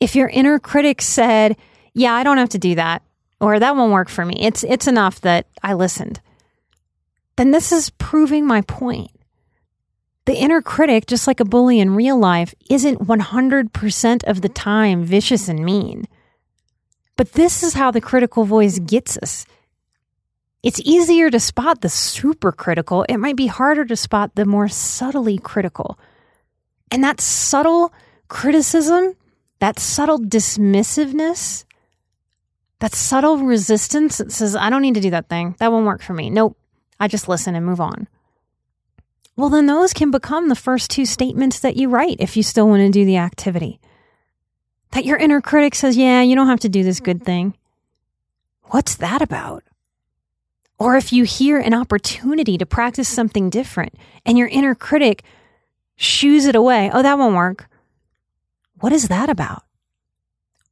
If 0.00 0.16
your 0.16 0.28
inner 0.28 0.58
critic 0.58 1.02
said, 1.02 1.56
Yeah, 1.94 2.12
I 2.12 2.22
don't 2.22 2.38
have 2.38 2.50
to 2.50 2.58
do 2.58 2.74
that 2.74 3.02
or 3.40 3.58
that 3.58 3.76
won't 3.76 3.92
work 3.92 4.08
for 4.08 4.24
me. 4.24 4.36
It's 4.40 4.64
it's 4.64 4.86
enough 4.86 5.20
that 5.22 5.46
I 5.62 5.74
listened. 5.74 6.20
Then 7.36 7.50
this 7.50 7.72
is 7.72 7.90
proving 7.90 8.46
my 8.46 8.62
point. 8.62 9.10
The 10.24 10.36
inner 10.36 10.62
critic, 10.62 11.06
just 11.06 11.26
like 11.26 11.38
a 11.38 11.44
bully 11.44 11.78
in 11.78 11.94
real 11.94 12.18
life, 12.18 12.54
isn't 12.68 13.06
100% 13.06 14.24
of 14.24 14.40
the 14.40 14.48
time 14.48 15.04
vicious 15.04 15.48
and 15.48 15.64
mean. 15.64 16.06
But 17.16 17.34
this 17.34 17.62
is 17.62 17.74
how 17.74 17.90
the 17.90 18.00
critical 18.00 18.44
voice 18.44 18.78
gets 18.78 19.16
us. 19.18 19.46
It's 20.64 20.80
easier 20.80 21.30
to 21.30 21.38
spot 21.38 21.80
the 21.80 21.88
super 21.88 22.50
critical. 22.50 23.04
It 23.08 23.18
might 23.18 23.36
be 23.36 23.46
harder 23.46 23.84
to 23.84 23.94
spot 23.94 24.34
the 24.34 24.44
more 24.44 24.66
subtly 24.66 25.38
critical. 25.38 25.96
And 26.90 27.04
that 27.04 27.20
subtle 27.20 27.92
criticism, 28.26 29.14
that 29.58 29.78
subtle 29.78 30.18
dismissiveness, 30.18 31.64
that 32.80 32.94
subtle 32.94 33.38
resistance 33.38 34.18
that 34.18 34.32
says, 34.32 34.54
I 34.54 34.70
don't 34.70 34.82
need 34.82 34.94
to 34.94 35.00
do 35.00 35.10
that 35.10 35.28
thing. 35.28 35.56
That 35.58 35.72
won't 35.72 35.86
work 35.86 36.02
for 36.02 36.12
me. 36.12 36.30
Nope. 36.30 36.56
I 37.00 37.08
just 37.08 37.28
listen 37.28 37.54
and 37.54 37.64
move 37.64 37.80
on. 37.80 38.08
Well, 39.36 39.50
then 39.50 39.66
those 39.66 39.92
can 39.92 40.10
become 40.10 40.48
the 40.48 40.54
first 40.54 40.90
two 40.90 41.04
statements 41.04 41.60
that 41.60 41.76
you 41.76 41.88
write 41.88 42.16
if 42.20 42.36
you 42.36 42.42
still 42.42 42.68
want 42.68 42.80
to 42.80 42.90
do 42.90 43.04
the 43.04 43.18
activity. 43.18 43.80
That 44.92 45.04
your 45.04 45.18
inner 45.18 45.42
critic 45.42 45.74
says, 45.74 45.96
Yeah, 45.96 46.22
you 46.22 46.34
don't 46.34 46.46
have 46.46 46.60
to 46.60 46.70
do 46.70 46.82
this 46.82 47.00
good 47.00 47.18
mm-hmm. 47.18 47.26
thing. 47.26 47.56
What's 48.64 48.96
that 48.96 49.20
about? 49.20 49.62
Or 50.78 50.96
if 50.96 51.12
you 51.12 51.24
hear 51.24 51.58
an 51.58 51.74
opportunity 51.74 52.58
to 52.58 52.66
practice 52.66 53.08
something 53.08 53.50
different 53.50 53.94
and 54.24 54.36
your 54.36 54.48
inner 54.48 54.74
critic 54.74 55.22
shoos 55.96 56.46
it 56.46 56.56
away, 56.56 56.90
oh, 56.92 57.02
that 57.02 57.18
won't 57.18 57.36
work. 57.36 57.68
What 58.80 58.92
is 58.92 59.08
that 59.08 59.30
about? 59.30 59.62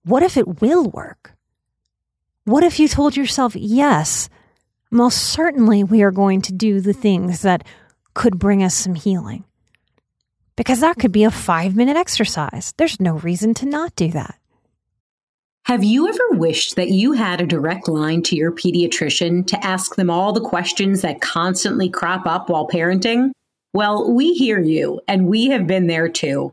What 0.04 0.23
if 0.23 0.37
it 0.37 0.61
will 0.61 0.90
work? 0.90 1.34
What 2.44 2.62
if 2.62 2.78
you 2.78 2.88
told 2.88 3.16
yourself, 3.16 3.56
yes, 3.56 4.28
most 4.90 5.18
certainly 5.18 5.82
we 5.82 6.02
are 6.02 6.11
going 6.11 6.42
to 6.42 6.52
do 6.52 6.80
the 6.80 6.92
things 6.92 7.42
that 7.42 7.66
could 8.12 8.38
bring 8.38 8.62
us 8.62 8.75
some 8.75 8.94
healing? 8.94 9.44
Because 10.56 10.80
that 10.80 10.99
could 10.99 11.12
be 11.12 11.25
a 11.25 11.30
five 11.30 11.75
minute 11.75 11.96
exercise. 11.96 12.75
There's 12.76 13.00
no 13.00 13.14
reason 13.14 13.54
to 13.54 13.66
not 13.66 13.96
do 13.96 14.08
that. 14.08 14.38
Have 15.64 15.82
you 15.82 16.06
ever 16.06 16.38
wished 16.38 16.76
that 16.76 16.90
you 16.90 17.12
had 17.12 17.40
a 17.40 17.46
direct 17.46 17.88
line 17.88 18.23
to 18.25 18.37
your 18.37 18.52
pediatrician 18.52 19.46
to 19.46 19.64
ask 19.64 19.96
them 19.96 20.11
all 20.11 20.34
the 20.34 20.42
questions 20.42 21.00
that 21.00 21.23
constantly 21.23 21.88
crop 21.88 22.26
up 22.26 22.50
while 22.50 22.68
parenting? 22.68 23.30
Well, 23.73 24.12
we 24.12 24.34
hear 24.34 24.61
you, 24.61 25.00
and 25.08 25.26
we 25.26 25.46
have 25.46 25.66
been 25.66 25.87
there 25.87 26.11
too. 26.11 26.52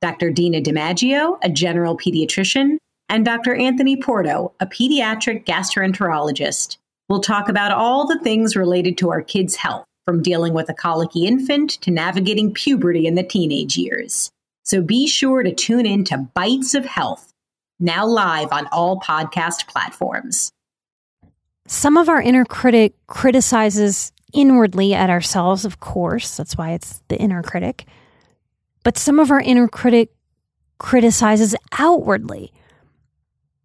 Dr. 0.00 0.30
Dina 0.30 0.60
DiMaggio, 0.60 1.38
a 1.42 1.50
general 1.50 1.96
pediatrician, 1.96 2.78
and 3.08 3.24
Dr. 3.24 3.54
Anthony 3.54 3.96
Porto, 3.96 4.52
a 4.60 4.66
pediatric 4.66 5.44
gastroenterologist. 5.44 6.78
We'll 7.08 7.20
talk 7.20 7.48
about 7.48 7.72
all 7.72 8.06
the 8.06 8.18
things 8.20 8.56
related 8.56 8.96
to 8.98 9.10
our 9.10 9.20
kids' 9.20 9.56
health, 9.56 9.84
from 10.06 10.22
dealing 10.22 10.54
with 10.54 10.68
a 10.68 10.74
colicky 10.74 11.26
infant 11.26 11.70
to 11.82 11.90
navigating 11.90 12.54
puberty 12.54 13.06
in 13.06 13.14
the 13.14 13.22
teenage 13.22 13.76
years. 13.76 14.30
So 14.64 14.80
be 14.80 15.06
sure 15.06 15.42
to 15.42 15.54
tune 15.54 15.86
in 15.86 16.04
to 16.04 16.18
Bites 16.34 16.74
of 16.74 16.84
Health, 16.84 17.32
now 17.78 18.06
live 18.06 18.52
on 18.52 18.66
all 18.68 19.00
podcast 19.00 19.66
platforms. 19.66 20.50
Some 21.66 21.96
of 21.96 22.08
our 22.08 22.22
inner 22.22 22.44
critic 22.44 22.94
criticizes 23.06 24.12
inwardly 24.32 24.94
at 24.94 25.10
ourselves, 25.10 25.64
of 25.64 25.80
course. 25.80 26.36
That's 26.36 26.56
why 26.56 26.72
it's 26.72 27.02
the 27.08 27.18
inner 27.18 27.42
critic. 27.42 27.86
But 28.82 28.98
some 28.98 29.18
of 29.18 29.30
our 29.30 29.40
inner 29.40 29.68
critic 29.68 30.10
criticizes 30.78 31.54
outwardly. 31.78 32.52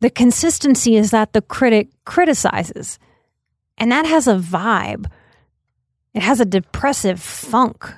The 0.02 0.10
consistency 0.10 0.98
is 0.98 1.12
that 1.12 1.34
the 1.34 1.42
critic 1.42 1.90
criticizes, 2.04 3.00
and 3.78 3.92
that 3.92 4.06
has 4.06 4.28
a 4.28 4.36
vibe. 4.36 5.06
It 6.14 6.22
has 6.22 6.40
a 6.40 6.46
depressive 6.46 7.20
funk. 7.20 7.92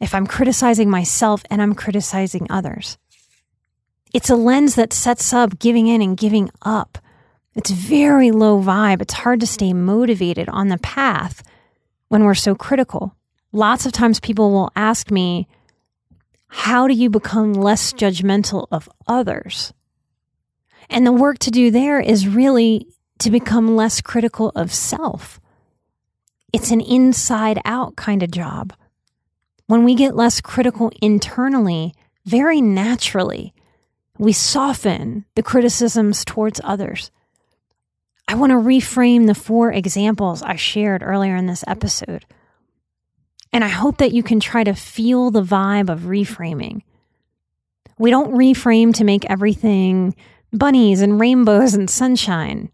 If 0.00 0.14
I'm 0.14 0.26
criticizing 0.26 0.90
myself 0.90 1.44
and 1.48 1.62
I'm 1.62 1.74
criticizing 1.74 2.46
others, 2.50 2.98
it's 4.12 4.30
a 4.30 4.36
lens 4.36 4.74
that 4.74 4.92
sets 4.92 5.32
up 5.32 5.58
giving 5.58 5.86
in 5.86 6.02
and 6.02 6.16
giving 6.16 6.50
up. 6.62 6.98
It's 7.54 7.70
very 7.70 8.30
low 8.30 8.60
vibe. 8.60 9.00
It's 9.00 9.14
hard 9.14 9.40
to 9.40 9.46
stay 9.46 9.72
motivated 9.72 10.48
on 10.48 10.68
the 10.68 10.78
path 10.78 11.42
when 12.08 12.24
we're 12.24 12.34
so 12.34 12.54
critical. 12.54 13.14
Lots 13.52 13.86
of 13.86 13.92
times 13.92 14.20
people 14.20 14.50
will 14.50 14.72
ask 14.74 15.10
me, 15.10 15.46
How 16.54 16.86
do 16.86 16.92
you 16.92 17.08
become 17.08 17.54
less 17.54 17.94
judgmental 17.94 18.66
of 18.70 18.88
others? 19.08 19.72
And 20.90 21.06
the 21.06 21.10
work 21.10 21.38
to 21.40 21.50
do 21.50 21.70
there 21.70 21.98
is 21.98 22.28
really 22.28 22.86
to 23.20 23.30
become 23.30 23.74
less 23.74 24.02
critical 24.02 24.50
of 24.54 24.72
self. 24.72 25.40
It's 26.52 26.70
an 26.70 26.82
inside 26.82 27.58
out 27.64 27.96
kind 27.96 28.22
of 28.22 28.30
job. 28.30 28.74
When 29.66 29.82
we 29.82 29.94
get 29.94 30.14
less 30.14 30.42
critical 30.42 30.92
internally, 31.00 31.94
very 32.26 32.60
naturally, 32.60 33.54
we 34.18 34.34
soften 34.34 35.24
the 35.34 35.42
criticisms 35.42 36.22
towards 36.22 36.60
others. 36.62 37.10
I 38.28 38.34
want 38.34 38.50
to 38.50 38.56
reframe 38.56 39.26
the 39.26 39.34
four 39.34 39.72
examples 39.72 40.42
I 40.42 40.56
shared 40.56 41.02
earlier 41.02 41.34
in 41.34 41.46
this 41.46 41.64
episode. 41.66 42.26
And 43.52 43.62
I 43.62 43.68
hope 43.68 43.98
that 43.98 44.12
you 44.12 44.22
can 44.22 44.40
try 44.40 44.64
to 44.64 44.74
feel 44.74 45.30
the 45.30 45.42
vibe 45.42 45.90
of 45.90 46.00
reframing. 46.00 46.82
We 47.98 48.10
don't 48.10 48.32
reframe 48.32 48.94
to 48.94 49.04
make 49.04 49.28
everything 49.30 50.14
bunnies 50.52 51.00
and 51.00 51.20
rainbows 51.20 51.74
and 51.74 51.88
sunshine 51.88 52.70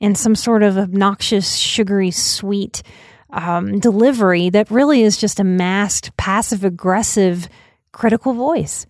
and 0.00 0.18
some 0.18 0.34
sort 0.34 0.62
of 0.62 0.76
obnoxious, 0.76 1.56
sugary, 1.56 2.10
sweet 2.10 2.82
um, 3.30 3.78
delivery 3.78 4.50
that 4.50 4.70
really 4.70 5.02
is 5.02 5.16
just 5.16 5.40
a 5.40 5.44
masked, 5.44 6.16
passive 6.16 6.64
aggressive, 6.64 7.48
critical 7.92 8.34
voice. 8.34 8.86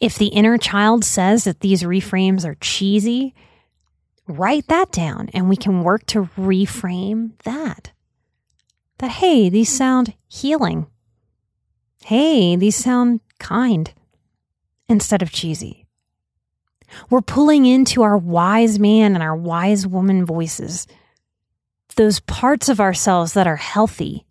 If 0.00 0.16
the 0.16 0.28
inner 0.28 0.56
child 0.56 1.04
says 1.04 1.44
that 1.44 1.60
these 1.60 1.82
reframes 1.82 2.46
are 2.46 2.56
cheesy, 2.56 3.34
write 4.26 4.66
that 4.68 4.90
down 4.90 5.28
and 5.34 5.48
we 5.48 5.56
can 5.56 5.82
work 5.82 6.06
to 6.06 6.30
reframe 6.38 7.32
that. 7.44 7.92
That, 9.00 9.12
hey, 9.12 9.48
these 9.48 9.74
sound 9.74 10.12
healing. 10.28 10.86
Hey, 12.04 12.54
these 12.54 12.76
sound 12.76 13.20
kind 13.38 13.90
instead 14.90 15.22
of 15.22 15.32
cheesy. 15.32 15.86
We're 17.08 17.22
pulling 17.22 17.64
into 17.64 18.02
our 18.02 18.18
wise 18.18 18.78
man 18.78 19.14
and 19.14 19.22
our 19.22 19.34
wise 19.34 19.86
woman 19.86 20.26
voices, 20.26 20.86
those 21.96 22.20
parts 22.20 22.68
of 22.68 22.78
ourselves 22.78 23.32
that 23.32 23.46
are 23.46 23.56
healthy 23.56 24.26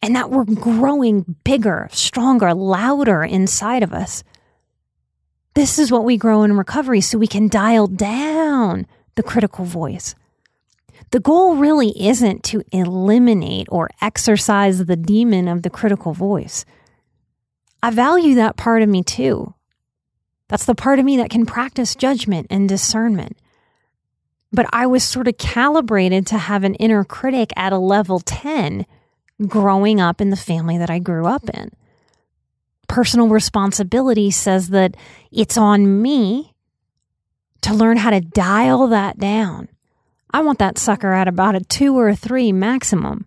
and 0.00 0.16
that 0.16 0.30
we're 0.30 0.46
growing 0.46 1.36
bigger, 1.44 1.88
stronger, 1.92 2.54
louder 2.54 3.22
inside 3.22 3.82
of 3.82 3.92
us. 3.92 4.24
This 5.54 5.78
is 5.78 5.92
what 5.92 6.04
we 6.04 6.16
grow 6.16 6.42
in 6.42 6.56
recovery 6.56 7.02
so 7.02 7.18
we 7.18 7.26
can 7.26 7.48
dial 7.48 7.86
down 7.86 8.86
the 9.16 9.22
critical 9.22 9.66
voice. 9.66 10.14
The 11.10 11.20
goal 11.20 11.56
really 11.56 11.90
isn't 12.00 12.44
to 12.44 12.62
eliminate 12.70 13.66
or 13.70 13.90
exercise 14.00 14.84
the 14.84 14.96
demon 14.96 15.48
of 15.48 15.62
the 15.62 15.70
critical 15.70 16.12
voice. 16.12 16.64
I 17.82 17.90
value 17.90 18.36
that 18.36 18.56
part 18.56 18.82
of 18.82 18.88
me 18.88 19.02
too. 19.02 19.54
That's 20.48 20.66
the 20.66 20.74
part 20.74 20.98
of 20.98 21.04
me 21.04 21.16
that 21.16 21.30
can 21.30 21.46
practice 21.46 21.94
judgment 21.94 22.46
and 22.50 22.68
discernment. 22.68 23.38
But 24.52 24.66
I 24.72 24.86
was 24.86 25.02
sort 25.02 25.28
of 25.28 25.38
calibrated 25.38 26.26
to 26.28 26.38
have 26.38 26.64
an 26.64 26.74
inner 26.76 27.04
critic 27.04 27.52
at 27.56 27.72
a 27.72 27.78
level 27.78 28.20
10 28.20 28.84
growing 29.46 30.00
up 30.00 30.20
in 30.20 30.30
the 30.30 30.36
family 30.36 30.76
that 30.78 30.90
I 30.90 30.98
grew 30.98 31.26
up 31.26 31.48
in. 31.50 31.70
Personal 32.88 33.28
responsibility 33.28 34.30
says 34.30 34.68
that 34.70 34.96
it's 35.30 35.56
on 35.56 36.02
me 36.02 36.54
to 37.62 37.74
learn 37.74 37.96
how 37.96 38.10
to 38.10 38.20
dial 38.20 38.88
that 38.88 39.18
down. 39.18 39.68
I 40.32 40.42
want 40.42 40.58
that 40.60 40.78
sucker 40.78 41.12
at 41.12 41.28
about 41.28 41.56
a 41.56 41.60
two 41.60 41.98
or 41.98 42.08
a 42.08 42.16
three 42.16 42.52
maximum. 42.52 43.26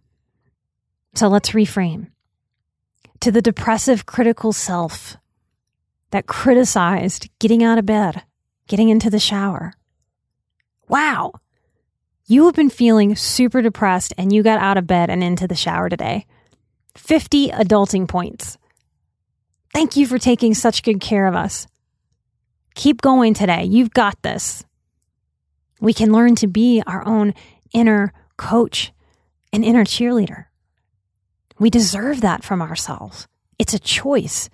So 1.16 1.28
let's 1.28 1.52
reframe. 1.52 2.08
To 3.22 3.32
the 3.32 3.42
depressive, 3.42 4.06
critical 4.06 4.54
self, 4.54 5.18
that 6.12 6.28
criticized 6.28 7.30
getting 7.40 7.64
out 7.64 7.78
of 7.78 7.86
bed, 7.86 8.24
getting 8.68 8.90
into 8.90 9.10
the 9.10 9.20
shower. 9.20 9.74
Wow, 10.88 11.34
you 12.26 12.46
have 12.46 12.56
been 12.56 12.70
feeling 12.70 13.16
super 13.16 13.62
depressed 13.62 14.14
and 14.18 14.32
you 14.32 14.44
got 14.44 14.60
out 14.60 14.78
of 14.78 14.88
bed 14.88 15.10
and 15.10 15.24
into 15.24 15.48
the 15.48 15.56
shower 15.56 15.90
today. 15.90 16.26
50 16.96 17.50
adulting 17.50 18.08
points. 18.08 18.58
Thank 19.74 19.98
you 19.98 20.08
for 20.08 20.18
taking 20.18 20.54
such 20.54 20.84
good 20.84 21.02
care 21.02 21.28
of 21.28 21.36
us. 21.36 21.68
Keep 22.76 23.02
going 23.02 23.34
today. 23.34 23.64
You've 23.66 23.94
got 23.94 24.22
this. 24.22 24.64
We 25.84 25.94
can 25.94 26.14
learn 26.14 26.36
to 26.36 26.48
be 26.48 26.82
our 26.88 27.06
own 27.06 27.34
inner 27.74 28.14
coach 28.38 28.94
and 29.52 29.66
inner 29.66 29.84
cheerleader. 29.84 30.46
We 31.60 31.70
deserve 31.70 32.22
that 32.22 32.42
from 32.42 32.62
ourselves. 32.62 33.28
It's 33.60 33.74
a 33.74 33.80
choice 33.80 34.50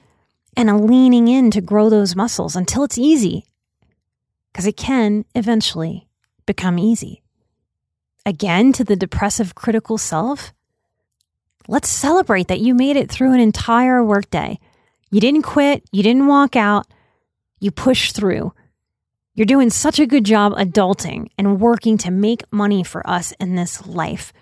and 0.58 0.72
a 0.72 0.76
leaning 0.76 1.28
in 1.28 1.52
to 1.52 1.62
grow 1.62 1.88
those 1.88 2.16
muscles 2.16 2.56
until 2.56 2.84
it's 2.84 2.98
easy. 2.98 3.46
Because 4.52 4.66
it 4.66 4.76
can 4.76 5.24
eventually 5.36 6.08
become 6.48 6.80
easy. 6.80 7.22
Again, 8.26 8.74
to 8.74 8.84
the 8.84 8.96
depressive 8.96 9.54
critical 9.54 10.00
self, 10.00 10.52
let's 11.68 11.90
celebrate 11.90 12.48
that 12.48 12.60
you 12.60 12.74
made 12.74 12.96
it 12.96 13.12
through 13.12 13.34
an 13.34 13.40
entire 13.40 14.04
workday. 14.04 14.60
You 15.12 15.22
didn't 15.22 15.44
quit, 15.44 15.84
you 15.92 16.02
didn't 16.02 16.26
walk 16.26 16.56
out, 16.56 16.88
you 17.60 17.70
pushed 17.70 18.16
through. 18.16 18.52
You're 19.40 19.46
doing 19.46 19.70
such 19.70 20.00
a 20.00 20.06
good 20.06 20.26
job 20.26 20.52
adulting 20.56 21.30
and 21.38 21.62
working 21.62 21.98
to 22.00 22.12
make 22.12 22.52
money 22.52 22.84
for 22.84 23.10
us 23.10 23.32
in 23.40 23.56
this 23.56 23.88
life. 23.88 24.34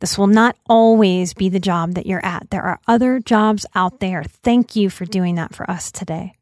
This 0.00 0.18
will 0.18 0.26
not 0.26 0.56
always 0.68 1.32
be 1.32 1.48
the 1.48 1.60
job 1.60 1.94
that 1.94 2.04
you're 2.04 2.26
at. 2.26 2.50
There 2.50 2.64
are 2.64 2.80
other 2.88 3.20
jobs 3.20 3.64
out 3.72 4.00
there. 4.00 4.24
Thank 4.24 4.74
you 4.74 4.90
for 4.90 5.04
doing 5.04 5.36
that 5.36 5.54
for 5.54 5.70
us 5.70 5.92
today. 5.92 6.32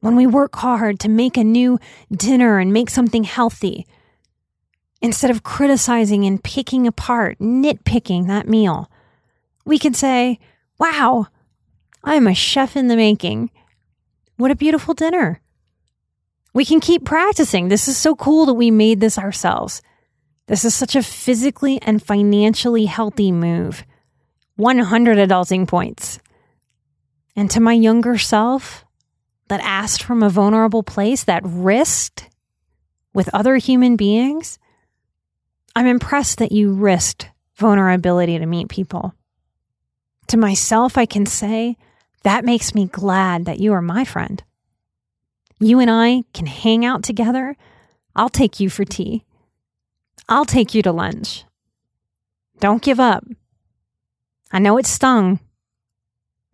When 0.00 0.16
we 0.16 0.26
work 0.26 0.56
hard 0.56 0.98
to 0.98 1.08
make 1.08 1.36
a 1.36 1.44
new 1.44 1.78
dinner 2.10 2.58
and 2.58 2.72
make 2.72 2.90
something 2.90 3.22
healthy, 3.22 3.86
instead 5.00 5.30
of 5.30 5.44
criticizing 5.44 6.24
and 6.24 6.42
picking 6.42 6.84
apart, 6.84 7.38
nitpicking 7.38 8.26
that 8.26 8.48
meal, 8.48 8.90
we 9.64 9.78
can 9.78 9.94
say, 9.94 10.40
Wow, 10.80 11.28
I'm 12.02 12.26
a 12.26 12.34
chef 12.34 12.76
in 12.76 12.88
the 12.88 12.96
making. 12.96 13.52
What 14.36 14.50
a 14.50 14.56
beautiful 14.56 14.94
dinner. 14.94 15.40
We 16.52 16.64
can 16.64 16.80
keep 16.80 17.04
practicing. 17.04 17.68
This 17.68 17.88
is 17.88 17.96
so 17.96 18.14
cool 18.14 18.46
that 18.46 18.54
we 18.54 18.70
made 18.70 19.00
this 19.00 19.18
ourselves. 19.18 19.82
This 20.46 20.64
is 20.64 20.74
such 20.74 20.96
a 20.96 21.02
physically 21.02 21.80
and 21.82 22.02
financially 22.02 22.86
healthy 22.86 23.30
move. 23.30 23.84
100 24.56 25.16
adulting 25.16 25.66
points. 25.66 26.18
And 27.36 27.50
to 27.52 27.60
my 27.60 27.72
younger 27.72 28.18
self 28.18 28.84
that 29.48 29.60
asked 29.62 30.02
from 30.02 30.22
a 30.22 30.28
vulnerable 30.28 30.82
place, 30.82 31.24
that 31.24 31.42
risked 31.44 32.28
with 33.14 33.32
other 33.32 33.56
human 33.56 33.96
beings, 33.96 34.58
I'm 35.74 35.86
impressed 35.86 36.38
that 36.38 36.52
you 36.52 36.72
risked 36.72 37.30
vulnerability 37.54 38.38
to 38.38 38.46
meet 38.46 38.68
people. 38.68 39.14
To 40.28 40.36
myself, 40.36 40.98
I 40.98 41.06
can 41.06 41.26
say, 41.26 41.76
that 42.22 42.44
makes 42.44 42.74
me 42.74 42.86
glad 42.86 43.44
that 43.46 43.60
you 43.60 43.72
are 43.72 43.82
my 43.82 44.04
friend. 44.04 44.42
You 45.60 45.78
and 45.78 45.90
I 45.90 46.22
can 46.32 46.46
hang 46.46 46.84
out 46.84 47.02
together. 47.02 47.54
I'll 48.16 48.30
take 48.30 48.58
you 48.58 48.70
for 48.70 48.84
tea. 48.84 49.24
I'll 50.28 50.46
take 50.46 50.74
you 50.74 50.82
to 50.82 50.92
lunch. 50.92 51.44
Don't 52.60 52.82
give 52.82 52.98
up. 52.98 53.24
I 54.50 54.58
know 54.58 54.78
it 54.78 54.86
stung. 54.86 55.38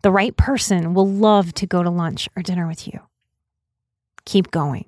The 0.01 0.11
right 0.11 0.35
person 0.35 0.93
will 0.93 1.07
love 1.07 1.53
to 1.55 1.65
go 1.65 1.83
to 1.83 1.89
lunch 1.89 2.29
or 2.35 2.43
dinner 2.43 2.67
with 2.67 2.87
you. 2.87 2.99
Keep 4.25 4.51
going. 4.51 4.85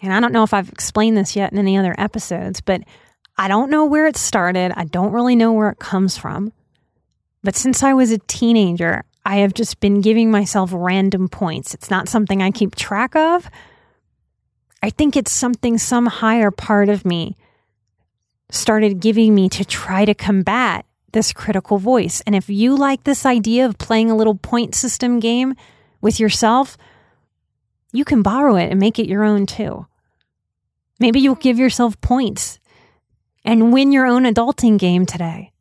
And 0.00 0.12
I 0.12 0.20
don't 0.20 0.32
know 0.32 0.44
if 0.44 0.54
I've 0.54 0.70
explained 0.70 1.16
this 1.16 1.36
yet 1.36 1.52
in 1.52 1.58
any 1.58 1.76
other 1.76 1.94
episodes, 1.98 2.60
but 2.60 2.82
I 3.36 3.48
don't 3.48 3.70
know 3.70 3.84
where 3.84 4.06
it 4.06 4.16
started. 4.16 4.72
I 4.76 4.84
don't 4.84 5.12
really 5.12 5.36
know 5.36 5.52
where 5.52 5.70
it 5.70 5.78
comes 5.78 6.16
from. 6.16 6.52
But 7.42 7.56
since 7.56 7.82
I 7.82 7.92
was 7.92 8.10
a 8.10 8.18
teenager, 8.18 9.04
I 9.24 9.36
have 9.38 9.54
just 9.54 9.80
been 9.80 10.00
giving 10.00 10.30
myself 10.30 10.70
random 10.72 11.28
points. 11.28 11.74
It's 11.74 11.90
not 11.90 12.08
something 12.08 12.42
I 12.42 12.50
keep 12.50 12.74
track 12.74 13.14
of. 13.14 13.48
I 14.82 14.90
think 14.90 15.16
it's 15.16 15.32
something 15.32 15.76
some 15.78 16.06
higher 16.06 16.50
part 16.50 16.88
of 16.88 17.04
me 17.04 17.36
started 18.50 19.00
giving 19.00 19.34
me 19.34 19.48
to 19.50 19.64
try 19.64 20.04
to 20.04 20.14
combat 20.14 20.86
this 21.12 21.32
critical 21.32 21.78
voice. 21.78 22.22
And 22.26 22.34
if 22.34 22.48
you 22.48 22.76
like 22.76 23.04
this 23.04 23.26
idea 23.26 23.66
of 23.66 23.78
playing 23.78 24.10
a 24.10 24.16
little 24.16 24.34
point 24.34 24.74
system 24.74 25.20
game 25.20 25.54
with 26.00 26.18
yourself, 26.18 26.76
you 27.92 28.04
can 28.04 28.22
borrow 28.22 28.56
it 28.56 28.70
and 28.70 28.80
make 28.80 28.98
it 28.98 29.08
your 29.08 29.24
own 29.24 29.46
too. 29.46 29.86
Maybe 30.98 31.20
you'll 31.20 31.34
give 31.34 31.58
yourself 31.58 32.00
points 32.00 32.58
and 33.44 33.72
win 33.72 33.92
your 33.92 34.06
own 34.06 34.24
adulting 34.24 34.78
game 34.78 35.06
today. 35.06 35.52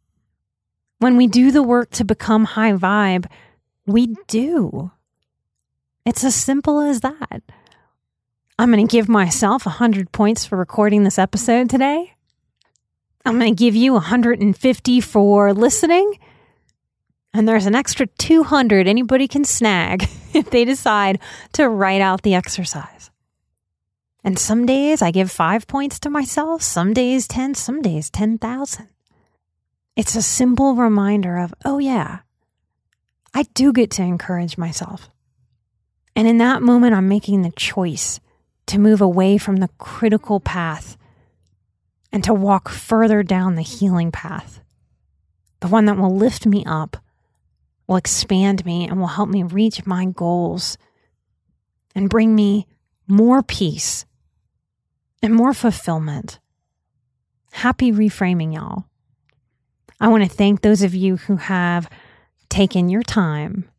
When 1.00 1.18
we 1.18 1.28
do 1.28 1.52
the 1.52 1.64
work 1.64 1.92
to 1.92 2.04
become 2.04 2.44
high 2.44 2.74
vibe, 2.74 3.26
we 3.92 4.16
do. 4.28 4.92
It's 6.06 6.24
as 6.24 6.36
simple 6.36 6.80
as 6.80 7.02
that. 7.02 7.42
I'm 8.58 8.72
going 8.72 8.86
to 8.86 8.92
give 8.92 9.08
myself 9.08 9.66
100 9.66 10.12
points 10.12 10.46
for 10.46 10.58
recording 10.58 11.04
this 11.04 11.20
episode 11.20 11.70
today. 11.70 12.14
I'm 13.26 13.40
going 13.40 13.56
to 13.56 13.64
give 13.64 13.76
you 13.76 13.94
150 13.94 15.02
for 15.02 15.54
listening. 15.54 16.20
And 17.34 17.48
there's 17.48 17.68
an 17.68 17.76
extra 17.76 18.08
200 18.08 18.88
anybody 18.88 19.28
can 19.28 19.46
snag 19.46 20.04
if 20.34 20.50
they 20.50 20.66
decide 20.66 21.20
to 21.54 21.70
write 21.70 22.02
out 22.02 22.24
the 22.24 22.34
exercise. 22.34 23.12
And 24.24 24.38
some 24.38 24.66
days 24.66 25.02
I 25.02 25.12
give 25.12 25.32
five 25.32 25.68
points 25.68 26.00
to 26.00 26.10
myself, 26.10 26.62
some 26.62 26.94
days 26.94 27.28
10, 27.28 27.56
some 27.56 27.82
days 27.82 28.10
10,000. 28.10 28.90
It's 29.96 30.16
a 30.16 30.22
simple 30.22 30.76
reminder 30.76 31.38
of, 31.38 31.54
oh, 31.64 31.78
yeah, 31.78 32.20
I 33.34 33.44
do 33.54 33.72
get 33.72 33.92
to 33.92 34.02
encourage 34.02 34.58
myself. 34.58 35.10
And 36.16 36.28
in 36.28 36.38
that 36.40 36.62
moment, 36.62 36.96
I'm 36.96 37.08
making 37.08 37.42
the 37.42 37.52
choice 37.52 38.20
to 38.68 38.80
move 38.80 39.02
away 39.02 39.38
from 39.38 39.58
the 39.58 39.70
critical 39.78 40.40
path 40.40 40.98
and 42.12 42.24
to 42.24 42.34
walk 42.34 42.70
further 42.70 43.24
down 43.24 43.56
the 43.56 43.62
healing 43.62 44.12
path, 44.12 44.62
the 45.60 45.68
one 45.68 45.86
that 45.86 45.98
will 45.98 46.16
lift 46.16 46.46
me 46.46 46.64
up, 46.66 46.98
will 47.88 47.96
expand 47.96 48.66
me, 48.66 48.88
and 48.88 49.00
will 49.00 49.08
help 49.08 49.30
me 49.30 49.44
reach 49.44 49.86
my 49.86 50.06
goals 50.06 50.78
and 51.96 52.10
bring 52.10 52.36
me 52.36 52.68
more 53.08 53.42
peace 53.42 54.06
and 55.22 55.34
more 55.34 55.54
fulfillment. 55.54 56.40
Happy 57.52 57.92
reframing, 57.92 58.54
y'all. 58.54 58.86
I 60.00 60.08
want 60.08 60.24
to 60.24 60.30
thank 60.30 60.62
those 60.62 60.82
of 60.82 60.94
you 60.94 61.18
who 61.18 61.38
have 61.38 61.90
taken 62.50 62.90
your 62.90 63.04
time 63.04 63.70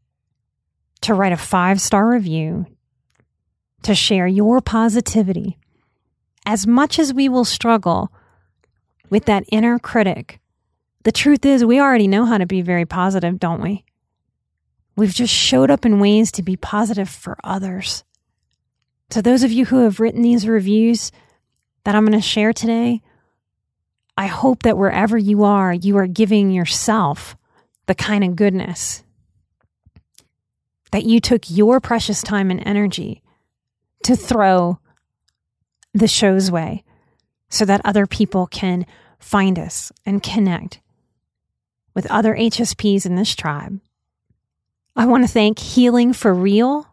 to 1.02 1.14
write 1.14 1.32
a 1.32 1.36
five 1.36 1.80
star 1.80 2.08
review, 2.08 2.66
to 3.82 3.94
share 3.94 4.26
your 4.26 4.60
positivity. 4.60 5.58
As 6.46 6.66
much 6.66 6.98
as 6.98 7.12
we 7.12 7.28
will 7.28 7.44
struggle 7.44 8.12
with 9.08 9.26
that 9.26 9.44
inner 9.50 9.78
critic, 9.78 10.40
the 11.02 11.12
truth 11.12 11.44
is 11.44 11.64
we 11.64 11.80
already 11.80 12.08
know 12.08 12.24
how 12.26 12.38
to 12.38 12.46
be 12.46 12.62
very 12.62 12.86
positive, 12.86 13.38
don't 13.38 13.62
we? 13.62 13.84
We've 14.96 15.14
just 15.14 15.32
showed 15.32 15.70
up 15.70 15.86
in 15.86 16.00
ways 16.00 16.30
to 16.32 16.42
be 16.42 16.56
positive 16.56 17.08
for 17.08 17.38
others. 17.42 18.04
So, 19.10 19.22
those 19.22 19.42
of 19.42 19.50
you 19.50 19.64
who 19.66 19.84
have 19.84 19.98
written 19.98 20.22
these 20.22 20.46
reviews 20.46 21.10
that 21.84 21.94
I'm 21.94 22.04
going 22.04 22.18
to 22.18 22.26
share 22.26 22.52
today, 22.52 23.00
I 24.16 24.26
hope 24.26 24.62
that 24.64 24.76
wherever 24.76 25.16
you 25.16 25.44
are, 25.44 25.72
you 25.72 25.96
are 25.96 26.06
giving 26.06 26.50
yourself 26.50 27.36
the 27.90 27.94
kind 27.96 28.22
of 28.22 28.36
goodness 28.36 29.02
that 30.92 31.02
you 31.02 31.18
took 31.18 31.50
your 31.50 31.80
precious 31.80 32.22
time 32.22 32.48
and 32.48 32.64
energy 32.64 33.20
to 34.04 34.14
throw 34.14 34.78
the 35.92 36.06
show's 36.06 36.52
way 36.52 36.84
so 37.48 37.64
that 37.64 37.80
other 37.84 38.06
people 38.06 38.46
can 38.46 38.86
find 39.18 39.58
us 39.58 39.90
and 40.06 40.22
connect 40.22 40.78
with 41.92 42.08
other 42.12 42.36
HSPs 42.36 43.04
in 43.04 43.16
this 43.16 43.34
tribe. 43.34 43.80
I 44.94 45.06
want 45.06 45.24
to 45.24 45.32
thank 45.32 45.58
Healing 45.58 46.12
for 46.12 46.32
Real. 46.32 46.86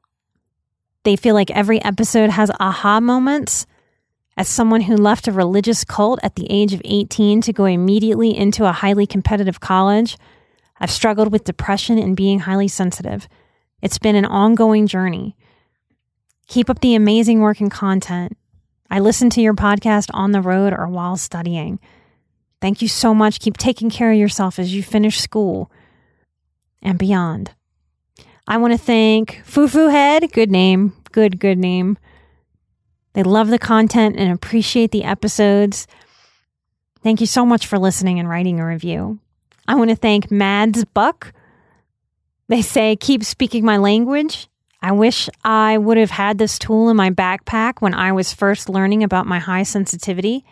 They 1.04 1.16
feel 1.16 1.36
like 1.36 1.52
every 1.52 1.80
episode 1.84 2.32
has 2.32 2.50
aha 2.60 3.00
moments. 3.00 3.68
As 4.36 4.48
someone 4.48 4.82
who 4.82 4.98
left 4.98 5.28
a 5.28 5.32
religious 5.32 5.84
cult 5.84 6.20
at 6.24 6.34
the 6.34 6.48
age 6.50 6.74
of 6.74 6.82
18 6.86 7.42
to 7.42 7.54
go 7.54 7.66
immediately 7.66 8.36
into 8.36 8.66
a 8.66 8.72
highly 8.72 9.06
competitive 9.06 9.60
college, 9.60 10.18
I've 10.80 10.92
struggled 10.92 11.32
with 11.32 11.44
depression 11.44 11.98
and 11.98 12.16
being 12.16 12.40
highly 12.40 12.68
sensitive. 12.68 13.28
It's 13.82 13.98
been 13.98 14.16
an 14.16 14.26
ongoing 14.26 14.88
journey. 14.88 15.36
Keep 16.48 16.70
up 16.70 16.80
the 16.80 16.96
amazing 16.96 17.42
work 17.42 17.60
and 17.60 17.72
content. 17.72 18.38
I 18.90 19.00
listen 19.00 19.30
to 19.32 19.42
your 19.42 19.54
podcast 19.54 20.10
on 20.14 20.32
the 20.32 20.42
road 20.42 20.74
or 20.74 20.88
while 20.88 21.18
studying. 21.18 21.80
Thank 22.62 22.82
you 22.82 22.88
so 22.88 23.14
much. 23.14 23.40
Keep 23.40 23.58
taking 23.58 23.90
care 23.90 24.12
of 24.12 24.18
yourself 24.18 24.58
as 24.58 24.74
you 24.74 24.82
finish 24.82 25.20
school 25.20 25.72
and 26.82 26.98
beyond. 26.98 27.52
I 28.48 28.58
want 28.58 28.74
to 28.74 28.78
thank 28.78 29.44
Fufu 29.46 29.92
Head. 29.92 30.32
Good 30.32 30.50
name. 30.50 30.94
Good, 31.12 31.40
good 31.40 31.58
name. 31.58 31.98
They 33.14 33.24
love 33.24 33.50
the 33.50 33.60
content 33.60 34.16
and 34.18 34.32
appreciate 34.32 34.92
the 34.92 35.04
episodes. 35.04 35.86
Thank 37.04 37.20
you 37.20 37.28
so 37.28 37.46
much 37.46 37.68
for 37.68 37.78
listening 37.78 38.20
and 38.20 38.30
writing 38.30 38.60
a 38.60 38.66
review. 38.66 39.20
I 39.68 39.76
want 39.76 39.90
to 39.90 39.96
thank 39.96 40.32
Mads 40.32 40.86
Buck. 40.86 41.34
They 42.48 42.62
say, 42.62 42.96
keep 42.96 43.24
speaking 43.24 43.66
my 43.66 43.78
language. 43.78 44.48
I 44.82 44.92
wish 44.92 45.30
I 45.44 45.78
would 45.78 45.98
have 45.98 46.12
had 46.12 46.38
this 46.38 46.58
tool 46.60 46.90
in 46.90 46.96
my 46.96 47.10
backpack 47.10 47.82
when 47.82 47.94
I 47.94 48.12
was 48.12 48.34
first 48.34 48.70
learning 48.70 49.04
about 49.04 49.26
my 49.26 49.40
high 49.40 49.64
sensitivity. 49.64 50.46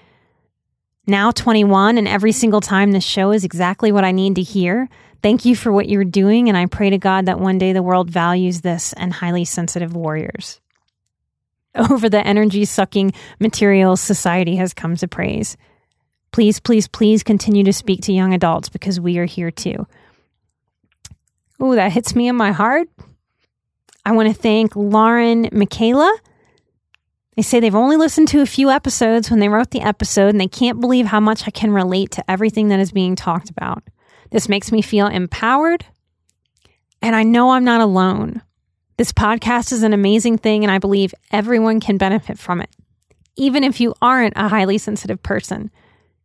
Now 1.08 1.32
21, 1.32 1.98
and 1.98 2.08
every 2.08 2.32
single 2.32 2.62
time 2.62 2.92
this 2.92 3.04
show 3.04 3.32
is 3.32 3.44
exactly 3.44 3.92
what 3.92 4.04
I 4.04 4.12
need 4.12 4.36
to 4.36 4.42
hear. 4.42 4.90
Thank 5.22 5.46
you 5.46 5.56
for 5.56 5.72
what 5.72 5.88
you're 5.88 6.04
doing, 6.04 6.50
and 6.50 6.58
I 6.58 6.66
pray 6.66 6.90
to 6.90 6.98
God 6.98 7.28
that 7.28 7.40
one 7.40 7.60
day 7.60 7.74
the 7.74 7.84
world 7.84 8.10
values 8.10 8.62
this 8.62 8.94
and 8.94 9.14
highly 9.14 9.46
sensitive 9.46 9.96
warriors. 9.96 10.60
Over 11.76 12.10
the 12.10 12.26
energy 12.26 12.66
sucking 12.66 13.14
materials 13.40 14.02
society 14.02 14.56
has 14.56 14.74
come 14.74 14.96
to 14.98 15.08
praise. 15.08 15.58
Please, 16.36 16.60
please, 16.60 16.90
please 16.90 17.24
continue 17.24 17.64
to 17.64 17.72
speak 17.72 18.02
to 18.02 18.12
young 18.12 18.34
adults 18.34 18.68
because 18.68 19.00
we 19.00 19.18
are 19.20 19.26
here 19.26 19.52
too. 19.52 19.88
Oh, 21.62 21.76
that 21.76 21.94
hits 21.94 22.14
me 22.14 22.28
in 22.28 22.36
my 22.36 22.52
heart. 22.52 22.90
I 24.06 24.12
want 24.12 24.28
to 24.28 24.36
thank 24.36 24.76
Lauren 24.76 25.48
Michaela. 25.54 26.14
They 27.38 27.42
say 27.42 27.62
they've 27.62 27.74
only 27.74 27.96
listened 27.96 28.28
to 28.28 28.42
a 28.42 28.46
few 28.46 28.70
episodes 28.70 29.32
when 29.32 29.40
they 29.40 29.48
wrote 29.48 29.72
the 29.72 29.80
episode 29.80 30.28
and 30.28 30.42
they 30.42 30.50
can't 30.50 30.82
believe 30.82 31.06
how 31.06 31.22
much 31.22 31.48
I 31.48 31.52
can 31.52 31.72
relate 31.72 32.12
to 32.12 32.30
everything 32.30 32.68
that 32.68 32.82
is 32.82 32.92
being 32.92 33.16
talked 33.16 33.50
about. 33.50 33.84
This 34.32 34.50
makes 34.50 34.74
me 34.74 34.82
feel 34.82 35.08
empowered 35.08 35.86
and 37.02 37.16
I 37.16 37.24
know 37.24 37.52
I'm 37.52 37.64
not 37.64 37.80
alone. 37.80 38.42
This 38.98 39.14
podcast 39.14 39.72
is 39.72 39.84
an 39.84 39.94
amazing 39.94 40.40
thing 40.40 40.66
and 40.66 40.72
I 40.72 40.80
believe 40.80 41.16
everyone 41.32 41.80
can 41.80 41.96
benefit 41.98 42.38
from 42.38 42.60
it. 42.60 42.72
Even 43.38 43.64
if 43.64 43.80
you 43.80 43.94
aren't 44.02 44.34
a 44.36 44.50
highly 44.50 44.78
sensitive 44.78 45.24
person, 45.24 45.72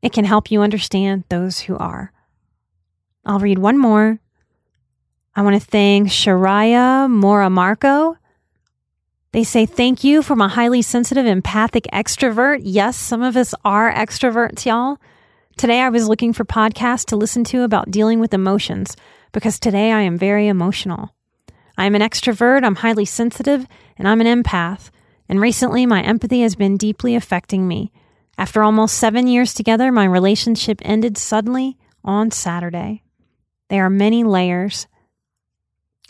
it 0.02 0.12
can 0.12 0.24
help 0.24 0.50
you 0.50 0.62
understand 0.62 1.24
those 1.28 1.60
who 1.60 1.76
are. 1.76 2.12
I'll 3.24 3.38
read 3.38 3.58
one 3.58 3.78
more 3.78 4.20
I 5.34 5.42
want 5.42 5.60
to 5.60 5.66
thank 5.66 6.08
Sharaya 6.08 7.08
Moramarco. 7.08 8.16
They 9.32 9.44
say, 9.44 9.64
Thank 9.64 10.02
you 10.02 10.22
from 10.22 10.40
a 10.40 10.48
highly 10.48 10.82
sensitive, 10.82 11.24
empathic 11.24 11.84
extrovert. 11.92 12.60
Yes, 12.64 12.96
some 12.96 13.22
of 13.22 13.36
us 13.36 13.54
are 13.64 13.92
extroverts, 13.92 14.66
y'all. 14.66 14.98
Today 15.56 15.80
I 15.80 15.88
was 15.88 16.08
looking 16.08 16.32
for 16.32 16.44
podcasts 16.44 17.04
to 17.06 17.16
listen 17.16 17.44
to 17.44 17.62
about 17.62 17.92
dealing 17.92 18.18
with 18.18 18.34
emotions 18.34 18.96
because 19.30 19.60
today 19.60 19.92
I 19.92 20.00
am 20.00 20.18
very 20.18 20.48
emotional. 20.48 21.14
I 21.78 21.86
am 21.86 21.94
an 21.94 22.02
extrovert, 22.02 22.64
I'm 22.64 22.76
highly 22.76 23.04
sensitive, 23.04 23.66
and 23.96 24.08
I'm 24.08 24.20
an 24.20 24.42
empath. 24.42 24.90
And 25.28 25.40
recently 25.40 25.86
my 25.86 26.02
empathy 26.02 26.42
has 26.42 26.56
been 26.56 26.76
deeply 26.76 27.14
affecting 27.14 27.68
me. 27.68 27.92
After 28.40 28.62
almost 28.62 28.96
seven 28.96 29.26
years 29.26 29.52
together, 29.52 29.92
my 29.92 30.06
relationship 30.06 30.80
ended 30.82 31.18
suddenly 31.18 31.76
on 32.02 32.30
Saturday. 32.30 33.02
There 33.68 33.84
are 33.84 33.90
many 33.90 34.24
layers 34.24 34.86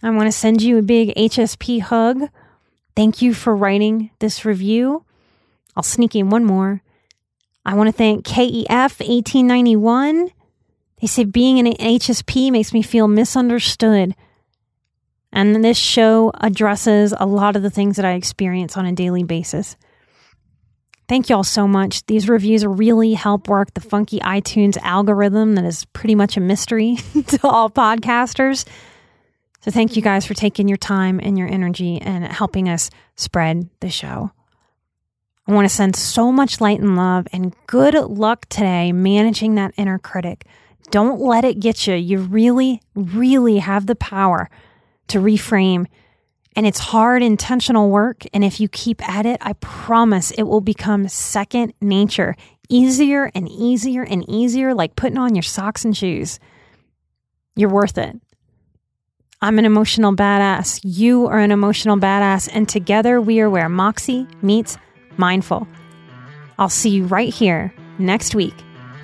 I 0.00 0.10
want 0.10 0.28
to 0.28 0.32
send 0.32 0.62
you 0.62 0.78
a 0.78 0.82
big 0.82 1.12
HSP 1.16 1.80
hug. 1.80 2.30
Thank 2.94 3.20
you 3.20 3.34
for 3.34 3.54
writing 3.54 4.10
this 4.20 4.44
review. 4.44 5.04
I'll 5.76 5.82
sneak 5.82 6.14
in 6.14 6.30
one 6.30 6.44
more. 6.44 6.82
I 7.66 7.74
want 7.74 7.88
to 7.88 7.92
thank 7.92 8.24
KEF 8.24 9.00
1891. 9.00 10.30
They 11.00 11.06
say 11.08 11.24
being 11.24 11.58
an 11.58 11.74
HSP 11.74 12.52
makes 12.52 12.72
me 12.72 12.80
feel 12.80 13.08
misunderstood. 13.08 14.14
And 15.32 15.64
this 15.64 15.78
show 15.78 16.30
addresses 16.40 17.12
a 17.18 17.26
lot 17.26 17.56
of 17.56 17.62
the 17.62 17.70
things 17.70 17.96
that 17.96 18.04
I 18.04 18.12
experience 18.12 18.76
on 18.76 18.86
a 18.86 18.92
daily 18.92 19.24
basis. 19.24 19.76
Thank 21.10 21.28
y'all 21.28 21.42
so 21.42 21.66
much. 21.66 22.06
These 22.06 22.28
reviews 22.28 22.64
really 22.64 23.14
help 23.14 23.48
work 23.48 23.74
the 23.74 23.80
funky 23.80 24.20
iTunes 24.20 24.76
algorithm 24.76 25.56
that 25.56 25.64
is 25.64 25.84
pretty 25.86 26.14
much 26.14 26.36
a 26.36 26.40
mystery 26.40 26.98
to 27.26 27.40
all 27.42 27.68
podcasters. 27.68 28.64
So 29.60 29.72
thank 29.72 29.96
you 29.96 30.02
guys 30.02 30.24
for 30.24 30.34
taking 30.34 30.68
your 30.68 30.76
time 30.76 31.18
and 31.20 31.36
your 31.36 31.48
energy 31.48 32.00
and 32.00 32.24
helping 32.24 32.68
us 32.68 32.90
spread 33.16 33.68
the 33.80 33.90
show. 33.90 34.30
I 35.48 35.52
want 35.52 35.68
to 35.68 35.74
send 35.74 35.96
so 35.96 36.30
much 36.30 36.60
light 36.60 36.78
and 36.78 36.94
love 36.94 37.26
and 37.32 37.56
good 37.66 37.94
luck 37.94 38.48
today 38.48 38.92
managing 38.92 39.56
that 39.56 39.74
inner 39.76 39.98
critic. 39.98 40.46
Don't 40.92 41.20
let 41.20 41.44
it 41.44 41.58
get 41.58 41.88
you. 41.88 41.94
You 41.96 42.20
really, 42.20 42.82
really 42.94 43.58
have 43.58 43.86
the 43.86 43.96
power 43.96 44.48
to 45.08 45.18
reframe. 45.18 45.86
And 46.56 46.66
it's 46.66 46.78
hard, 46.78 47.22
intentional 47.22 47.90
work. 47.90 48.24
And 48.34 48.42
if 48.44 48.60
you 48.60 48.68
keep 48.68 49.06
at 49.08 49.24
it, 49.26 49.38
I 49.40 49.52
promise 49.54 50.30
it 50.32 50.42
will 50.42 50.60
become 50.60 51.08
second 51.08 51.74
nature, 51.80 52.36
easier 52.68 53.30
and 53.34 53.48
easier 53.48 54.02
and 54.02 54.28
easier, 54.28 54.74
like 54.74 54.96
putting 54.96 55.18
on 55.18 55.34
your 55.34 55.42
socks 55.42 55.84
and 55.84 55.96
shoes. 55.96 56.40
You're 57.54 57.70
worth 57.70 57.98
it. 57.98 58.20
I'm 59.42 59.58
an 59.58 59.64
emotional 59.64 60.14
badass. 60.14 60.80
You 60.82 61.26
are 61.26 61.38
an 61.38 61.50
emotional 61.50 61.96
badass. 61.96 62.48
And 62.52 62.68
together 62.68 63.20
we 63.20 63.40
are 63.40 63.48
where 63.48 63.68
Moxie 63.68 64.26
meets 64.42 64.76
mindful. 65.16 65.66
I'll 66.58 66.68
see 66.68 66.90
you 66.90 67.04
right 67.04 67.32
here 67.32 67.72
next 67.98 68.34
week. 68.34 68.54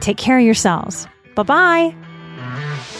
Take 0.01 0.19
care 0.19 0.39
of 0.39 0.45
yourselves. 0.45 1.07
Bye 1.35 1.43
bye. 1.43 2.93